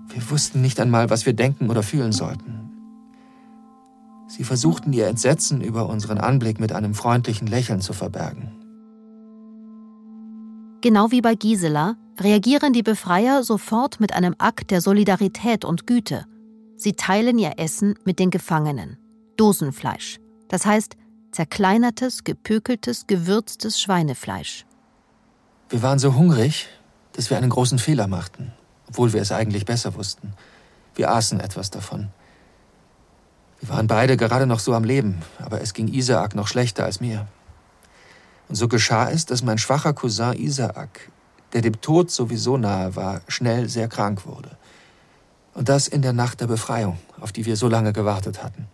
Wir 0.10 0.30
wussten 0.30 0.62
nicht 0.62 0.80
einmal, 0.80 1.10
was 1.10 1.26
wir 1.26 1.34
denken 1.34 1.71
oder 1.71 1.82
fühlen 1.82 2.12
sollten. 2.12 2.69
Sie 4.28 4.43
versuchten 4.43 4.93
ihr 4.93 5.08
Entsetzen 5.08 5.62
über 5.62 5.89
unseren 5.89 6.19
Anblick 6.19 6.60
mit 6.60 6.71
einem 6.71 6.93
freundlichen 6.93 7.47
Lächeln 7.47 7.82
zu 7.82 7.93
verbergen. 7.93 8.62
Genau 10.84 11.12
wie 11.12 11.22
bei 11.22 11.36
Gisela 11.36 11.96
reagieren 12.19 12.74
die 12.74 12.84
Befreier 12.84 13.46
sofort 13.46 14.02
mit 14.02 14.12
einem 14.12 14.36
Akt 14.38 14.69
der 14.69 14.82
Solidarität 14.82 15.63
und 15.63 15.88
Güte. 15.88 16.26
Sie 16.76 16.91
teilen 16.91 17.39
ihr 17.39 17.54
Essen 17.56 17.96
mit 18.04 18.19
den 18.19 18.32
Gefangenen. 18.32 18.98
Dosenfleisch. 19.38 20.19
Das 20.50 20.65
heißt 20.65 20.98
zerkleinertes, 21.32 22.26
gepökeltes, 22.26 23.08
gewürztes 23.08 23.80
Schweinefleisch. 23.80 24.65
Wir 25.69 25.82
waren 25.82 26.00
so 26.00 26.15
hungrig, 26.15 26.67
dass 27.13 27.30
wir 27.30 27.38
einen 27.38 27.50
großen 27.50 27.80
Fehler 27.80 28.10
machten, 28.10 28.52
obwohl 28.89 29.13
wir 29.13 29.22
es 29.22 29.32
eigentlich 29.32 29.63
besser 29.63 29.96
wussten. 29.96 30.34
Wir 30.96 31.12
aßen 31.12 31.39
etwas 31.39 31.72
davon. 31.72 32.10
Wir 33.62 33.69
waren 33.69 33.88
beide 33.88 34.17
gerade 34.17 34.48
noch 34.48 34.60
so 34.60 34.74
am 34.74 34.84
Leben, 34.84 35.22
aber 35.39 35.62
es 35.62 35.74
ging 35.74 35.88
Isaak 35.88 36.36
noch 36.36 36.48
schlechter 36.50 36.84
als 36.84 37.00
mir. 37.00 37.26
So 38.55 38.67
geschah 38.67 39.09
es, 39.09 39.25
dass 39.25 39.41
mein 39.41 39.57
schwacher 39.57 39.93
Cousin 39.93 40.33
Isaak, 40.33 41.09
der 41.53 41.61
dem 41.61 41.81
Tod 41.81 42.11
sowieso 42.11 42.55
nahe 42.55 42.95
war, 42.95 43.21
schnell 43.27 43.67
sehr 43.67 43.87
krank 43.87 44.27
wurde. 44.27 44.55
Und 45.55 45.69
das 45.69 45.87
in 45.87 46.03
der 46.03 46.13
Nacht 46.13 46.39
der 46.39 46.45
Befreiung, 46.45 46.99
auf 47.19 47.31
die 47.31 47.45
wir 47.47 47.57
so 47.57 47.67
lange 47.67 47.93
gewartet 47.93 48.43
hatten. 48.43 48.67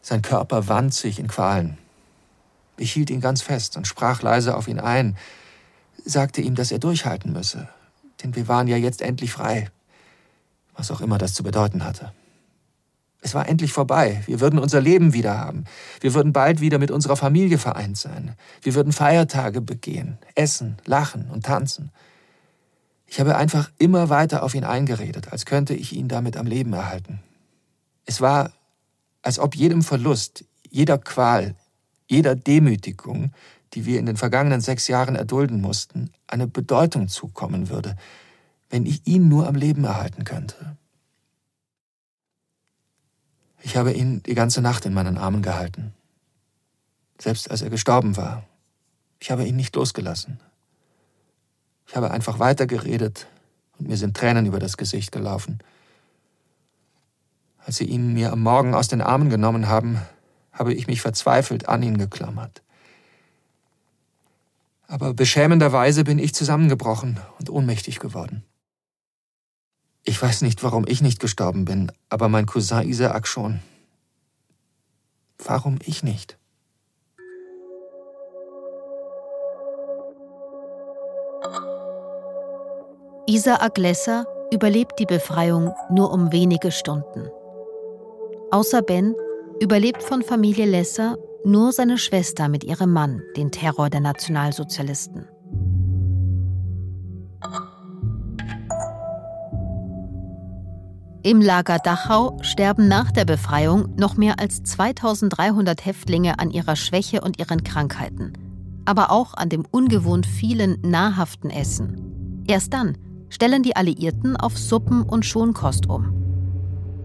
Sein 0.00 0.22
Körper 0.22 0.66
wand 0.66 0.92
sich 0.92 1.20
in 1.20 1.28
Qualen. 1.28 1.78
Ich 2.78 2.92
hielt 2.92 3.10
ihn 3.10 3.20
ganz 3.20 3.42
fest 3.42 3.76
und 3.76 3.86
sprach 3.86 4.22
leise 4.22 4.56
auf 4.56 4.66
ihn 4.66 4.80
ein, 4.80 5.16
sagte 6.04 6.40
ihm, 6.40 6.56
dass 6.56 6.72
er 6.72 6.80
durchhalten 6.80 7.32
müsse, 7.32 7.68
denn 8.24 8.34
wir 8.34 8.48
waren 8.48 8.66
ja 8.66 8.76
jetzt 8.76 9.02
endlich 9.02 9.32
frei, 9.32 9.70
was 10.74 10.90
auch 10.90 11.00
immer 11.00 11.18
das 11.18 11.32
zu 11.34 11.44
bedeuten 11.44 11.84
hatte. 11.84 12.12
Es 13.24 13.34
war 13.34 13.48
endlich 13.48 13.72
vorbei. 13.72 14.20
Wir 14.26 14.40
würden 14.40 14.58
unser 14.58 14.80
Leben 14.80 15.12
wieder 15.12 15.38
haben. 15.38 15.64
Wir 16.00 16.12
würden 16.12 16.32
bald 16.32 16.60
wieder 16.60 16.78
mit 16.78 16.90
unserer 16.90 17.16
Familie 17.16 17.56
vereint 17.56 17.96
sein. 17.96 18.34
Wir 18.62 18.74
würden 18.74 18.92
Feiertage 18.92 19.60
begehen, 19.60 20.18
essen, 20.34 20.76
lachen 20.84 21.30
und 21.30 21.44
tanzen. 21.46 21.92
Ich 23.06 23.20
habe 23.20 23.36
einfach 23.36 23.70
immer 23.78 24.08
weiter 24.08 24.42
auf 24.42 24.56
ihn 24.56 24.64
eingeredet, 24.64 25.32
als 25.32 25.46
könnte 25.46 25.72
ich 25.72 25.92
ihn 25.92 26.08
damit 26.08 26.36
am 26.36 26.46
Leben 26.46 26.72
erhalten. 26.72 27.22
Es 28.06 28.20
war, 28.20 28.50
als 29.22 29.38
ob 29.38 29.54
jedem 29.54 29.82
Verlust, 29.82 30.44
jeder 30.68 30.98
Qual, 30.98 31.54
jeder 32.08 32.34
Demütigung, 32.34 33.32
die 33.74 33.86
wir 33.86 34.00
in 34.00 34.06
den 34.06 34.16
vergangenen 34.16 34.60
sechs 34.60 34.88
Jahren 34.88 35.14
erdulden 35.14 35.60
mussten, 35.60 36.10
eine 36.26 36.48
Bedeutung 36.48 37.06
zukommen 37.06 37.68
würde, 37.68 37.94
wenn 38.68 38.84
ich 38.84 39.06
ihn 39.06 39.28
nur 39.28 39.46
am 39.46 39.54
Leben 39.54 39.84
erhalten 39.84 40.24
könnte. 40.24 40.76
Ich 43.62 43.76
habe 43.76 43.92
ihn 43.92 44.22
die 44.24 44.34
ganze 44.34 44.60
Nacht 44.60 44.84
in 44.86 44.94
meinen 44.94 45.18
Armen 45.18 45.42
gehalten. 45.42 45.94
Selbst 47.18 47.50
als 47.50 47.62
er 47.62 47.70
gestorben 47.70 48.16
war. 48.16 48.44
Ich 49.20 49.30
habe 49.30 49.46
ihn 49.46 49.56
nicht 49.56 49.76
losgelassen. 49.76 50.40
Ich 51.86 51.94
habe 51.94 52.10
einfach 52.10 52.38
weitergeredet 52.38 53.28
und 53.78 53.88
mir 53.88 53.96
sind 53.96 54.16
Tränen 54.16 54.46
über 54.46 54.58
das 54.58 54.76
Gesicht 54.76 55.12
gelaufen. 55.12 55.60
Als 57.64 57.76
sie 57.76 57.84
ihn 57.84 58.12
mir 58.12 58.32
am 58.32 58.40
Morgen 58.42 58.74
aus 58.74 58.88
den 58.88 59.00
Armen 59.00 59.30
genommen 59.30 59.68
haben, 59.68 60.00
habe 60.52 60.74
ich 60.74 60.88
mich 60.88 61.00
verzweifelt 61.00 61.68
an 61.68 61.82
ihn 61.82 61.98
geklammert. 61.98 62.62
Aber 64.88 65.14
beschämenderweise 65.14 66.04
bin 66.04 66.18
ich 66.18 66.34
zusammengebrochen 66.34 67.20
und 67.38 67.48
ohnmächtig 67.48 68.00
geworden. 68.00 68.44
Ich 70.04 70.20
weiß 70.20 70.42
nicht, 70.42 70.62
warum 70.62 70.84
ich 70.86 71.00
nicht 71.00 71.20
gestorben 71.20 71.64
bin, 71.64 71.92
aber 72.08 72.28
mein 72.28 72.46
Cousin 72.46 72.88
Isaac 72.88 73.28
schon. 73.28 73.60
Warum 75.38 75.78
ich 75.84 76.02
nicht? 76.02 76.38
Isaac 83.26 83.78
Lesser 83.78 84.26
überlebt 84.52 84.98
die 84.98 85.06
Befreiung 85.06 85.72
nur 85.90 86.12
um 86.12 86.32
wenige 86.32 86.72
Stunden. 86.72 87.28
Außer 88.50 88.82
Ben 88.82 89.14
überlebt 89.60 90.02
von 90.02 90.22
Familie 90.22 90.66
Lesser 90.66 91.16
nur 91.44 91.72
seine 91.72 91.98
Schwester 91.98 92.48
mit 92.48 92.64
ihrem 92.64 92.92
Mann 92.92 93.22
den 93.36 93.50
Terror 93.50 93.88
der 93.88 94.00
Nationalsozialisten. 94.00 95.28
Im 101.24 101.40
Lager 101.40 101.78
Dachau 101.78 102.36
sterben 102.42 102.88
nach 102.88 103.12
der 103.12 103.24
Befreiung 103.24 103.94
noch 103.96 104.16
mehr 104.16 104.40
als 104.40 104.64
2300 104.64 105.86
Häftlinge 105.86 106.40
an 106.40 106.50
ihrer 106.50 106.74
Schwäche 106.74 107.20
und 107.20 107.38
ihren 107.38 107.62
Krankheiten, 107.62 108.32
aber 108.86 109.12
auch 109.12 109.34
an 109.34 109.48
dem 109.48 109.64
ungewohnt 109.70 110.26
vielen 110.26 110.80
nahrhaften 110.82 111.50
Essen. 111.50 112.42
Erst 112.48 112.72
dann 112.72 112.98
stellen 113.28 113.62
die 113.62 113.76
Alliierten 113.76 114.36
auf 114.36 114.58
Suppen 114.58 115.04
und 115.04 115.24
Schonkost 115.24 115.88
um. 115.88 116.12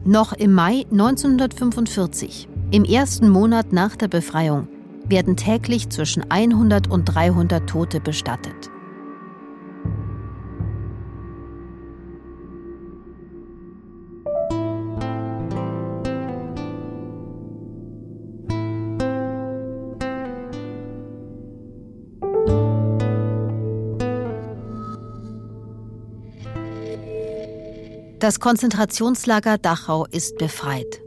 Noch 0.03 0.33
im 0.33 0.51
Mai 0.51 0.87
1945, 0.91 2.49
im 2.71 2.85
ersten 2.85 3.29
Monat 3.29 3.71
nach 3.71 3.95
der 3.95 4.07
Befreiung, 4.07 4.67
werden 5.05 5.37
täglich 5.37 5.89
zwischen 5.89 6.31
100 6.31 6.89
und 6.89 7.05
300 7.05 7.69
Tote 7.69 7.99
bestattet. 7.99 8.71
Das 28.27 28.41
Konzentrationslager 28.41 29.57
Dachau 29.57 30.05
ist 30.07 30.37
befreit. 30.37 31.01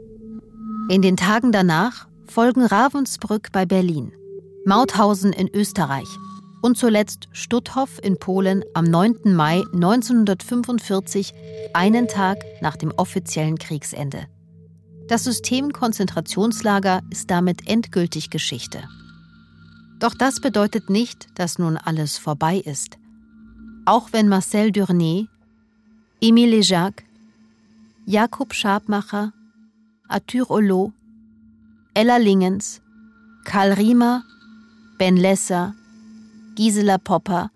In 0.89 1.03
den 1.03 1.17
Tagen 1.17 1.51
danach 1.51 2.07
folgen 2.25 2.65
Ravensbrück 2.65 3.51
bei 3.51 3.67
Berlin, 3.67 4.11
Mauthausen 4.65 5.31
in 5.31 5.47
Österreich 5.53 6.07
und 6.63 6.79
zuletzt 6.79 7.27
Stutthof 7.31 7.99
in 8.01 8.17
Polen 8.17 8.63
am 8.73 8.85
9. 8.85 9.35
Mai 9.35 9.61
1945, 9.71 11.35
einen 11.73 12.07
Tag 12.07 12.39
nach 12.59 12.75
dem 12.75 12.91
offiziellen 12.97 13.59
Kriegsende. 13.59 14.25
Das 15.07 15.23
System 15.23 15.73
Konzentrationslager 15.73 17.01
ist 17.11 17.29
damit 17.29 17.69
endgültig 17.69 18.31
Geschichte. 18.31 18.81
Doch 19.99 20.15
das 20.15 20.39
bedeutet 20.39 20.89
nicht, 20.89 21.27
dass 21.35 21.59
nun 21.59 21.77
alles 21.77 22.17
vorbei 22.17 22.57
ist. 22.57 22.97
Auch 23.85 24.09
wenn 24.11 24.27
Marcel 24.27 24.71
Durnay 24.71 25.27
Émile 26.23 26.61
Jacques, 26.61 27.03
Jakob 28.05 28.53
Schabmacher, 28.55 29.31
Arthur 30.07 30.49
Hulot, 30.49 30.91
Ella 31.93 32.17
Lingens, 32.17 32.81
Karl 33.45 33.73
Riemer, 33.73 34.23
Ben 34.97 35.15
Lesser, 35.17 35.75
Gisela 36.55 36.97
Popper 36.97 37.51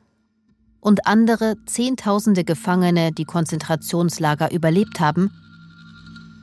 und 0.82 1.08
andere 1.08 1.56
Zehntausende 1.66 2.44
Gefangene, 2.44 3.12
die 3.12 3.26
Konzentrationslager 3.26 4.52
überlebt 4.52 5.00
haben, 5.00 5.32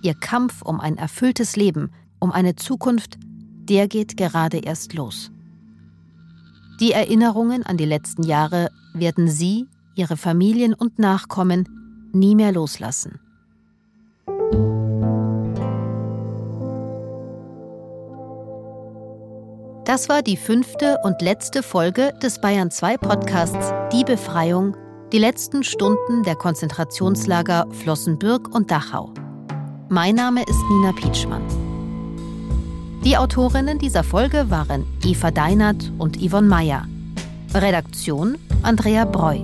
ihr 0.03 0.15
Kampf 0.15 0.63
um 0.63 0.81
ein 0.81 0.97
erfülltes 0.97 1.55
Leben, 1.55 1.93
um 2.19 2.33
eine 2.33 2.57
Zukunft, 2.57 3.19
der 3.69 3.87
geht 3.87 4.17
gerade 4.17 4.59
erst 4.59 4.95
los. 4.95 5.31
Die 6.81 6.91
Erinnerungen 6.91 7.63
an 7.63 7.77
die 7.77 7.85
letzten 7.85 8.25
Jahre 8.25 8.71
werden 8.95 9.29
Sie, 9.29 9.69
Ihre 9.95 10.17
Familien 10.17 10.75
und 10.75 10.99
Nachkommen 10.99 12.11
nie 12.13 12.35
mehr 12.35 12.51
loslassen. 12.51 13.21
Das 19.93 20.09
war 20.09 20.23
die 20.23 20.39
fünfte 20.39 20.97
und 21.03 21.21
letzte 21.21 21.63
Folge 21.63 22.15
des 22.23 22.41
Bayern 22.41 22.71
2 22.71 22.97
Podcasts 22.97 23.75
Die 23.93 24.05
Befreiung, 24.05 24.75
die 25.13 25.19
letzten 25.19 25.63
Stunden 25.65 26.23
der 26.23 26.35
Konzentrationslager 26.35 27.67
Flossenbürg 27.73 28.55
und 28.55 28.71
Dachau. 28.71 29.13
Mein 29.91 30.15
Name 30.15 30.45
ist 30.45 30.59
Nina 30.71 30.93
Pietschmann. 30.93 31.43
Die 33.05 33.19
Autorinnen 33.19 33.79
dieser 33.79 34.03
Folge 34.03 34.49
waren 34.49 34.87
Eva 35.05 35.31
Deinert 35.31 35.93
und 35.99 36.17
Yvonne 36.17 36.49
Meyer. 36.49 36.87
Redaktion 37.53 38.39
Andrea 38.63 39.05
Breu. 39.05 39.41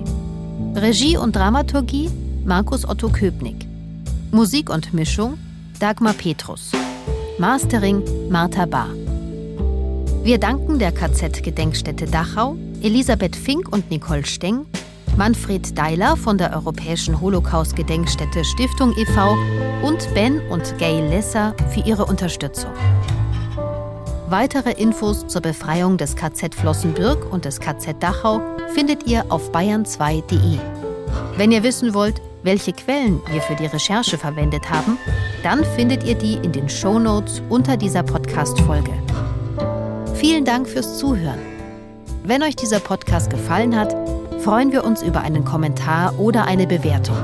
Regie 0.73 1.15
und 1.15 1.35
Dramaturgie 1.35 2.09
Markus 2.43 2.89
Otto 2.89 3.09
Köpnick. 3.09 3.67
Musik 4.31 4.71
und 4.71 4.95
Mischung 4.95 5.37
Dagmar 5.79 6.13
Petrus. 6.13 6.71
Mastering 7.37 8.01
Martha 8.31 8.65
Bahr. 8.65 8.89
Wir 10.21 10.37
danken 10.37 10.79
der 10.79 10.91
KZ-Gedenkstätte 10.91 12.05
Dachau, 12.05 12.57
Elisabeth 12.81 13.35
Fink 13.35 13.71
und 13.71 13.89
Nicole 13.89 14.25
Steng, 14.25 14.65
Manfred 15.17 15.77
Deiler 15.77 16.17
von 16.17 16.37
der 16.37 16.53
Europäischen 16.53 17.19
Holocaust-Gedenkstätte 17.19 18.43
Stiftung 18.43 18.93
e.V. 18.97 19.37
und 19.81 20.13
Ben 20.13 20.41
und 20.49 20.77
Gail 20.77 21.05
Lesser 21.07 21.55
für 21.69 21.79
ihre 21.81 22.05
Unterstützung. 22.05 22.71
Weitere 24.27 24.73
Infos 24.73 25.25
zur 25.25 25.41
Befreiung 25.41 25.97
des 25.97 26.15
KZ 26.15 26.53
Flossenbürg 26.53 27.31
und 27.31 27.45
des 27.45 27.59
KZ 27.59 27.95
Dachau 28.03 28.41
findet 28.73 29.07
ihr 29.07 29.25
auf 29.29 29.51
bayern2.de. 29.51 30.59
Wenn 31.37 31.51
ihr 31.53 31.63
wissen 31.63 31.93
wollt, 31.93 32.21
welche 32.43 32.73
Quellen 32.73 33.21
wir 33.31 33.41
für 33.41 33.55
die 33.55 33.65
Recherche 33.67 34.17
verwendet 34.17 34.69
haben, 34.69 34.97
dann 35.43 35.63
findet 35.63 36.03
ihr 36.03 36.15
die 36.15 36.35
in 36.35 36.51
den 36.51 36.67
Show 36.69 36.99
Notes 36.99 37.41
unter 37.49 37.77
dieser 37.77 38.03
Podcast-Folge. 38.03 38.91
Vielen 40.19 40.43
Dank 40.43 40.67
fürs 40.67 40.97
Zuhören. 40.97 41.39
Wenn 42.25 42.43
euch 42.43 42.57
dieser 42.57 42.81
Podcast 42.81 43.29
gefallen 43.29 43.73
hat, 43.73 43.95
freuen 44.41 44.73
wir 44.73 44.83
uns 44.83 45.01
über 45.01 45.21
einen 45.21 45.45
Kommentar 45.45 46.19
oder 46.19 46.43
eine 46.43 46.67
Bewertung. 46.67 47.15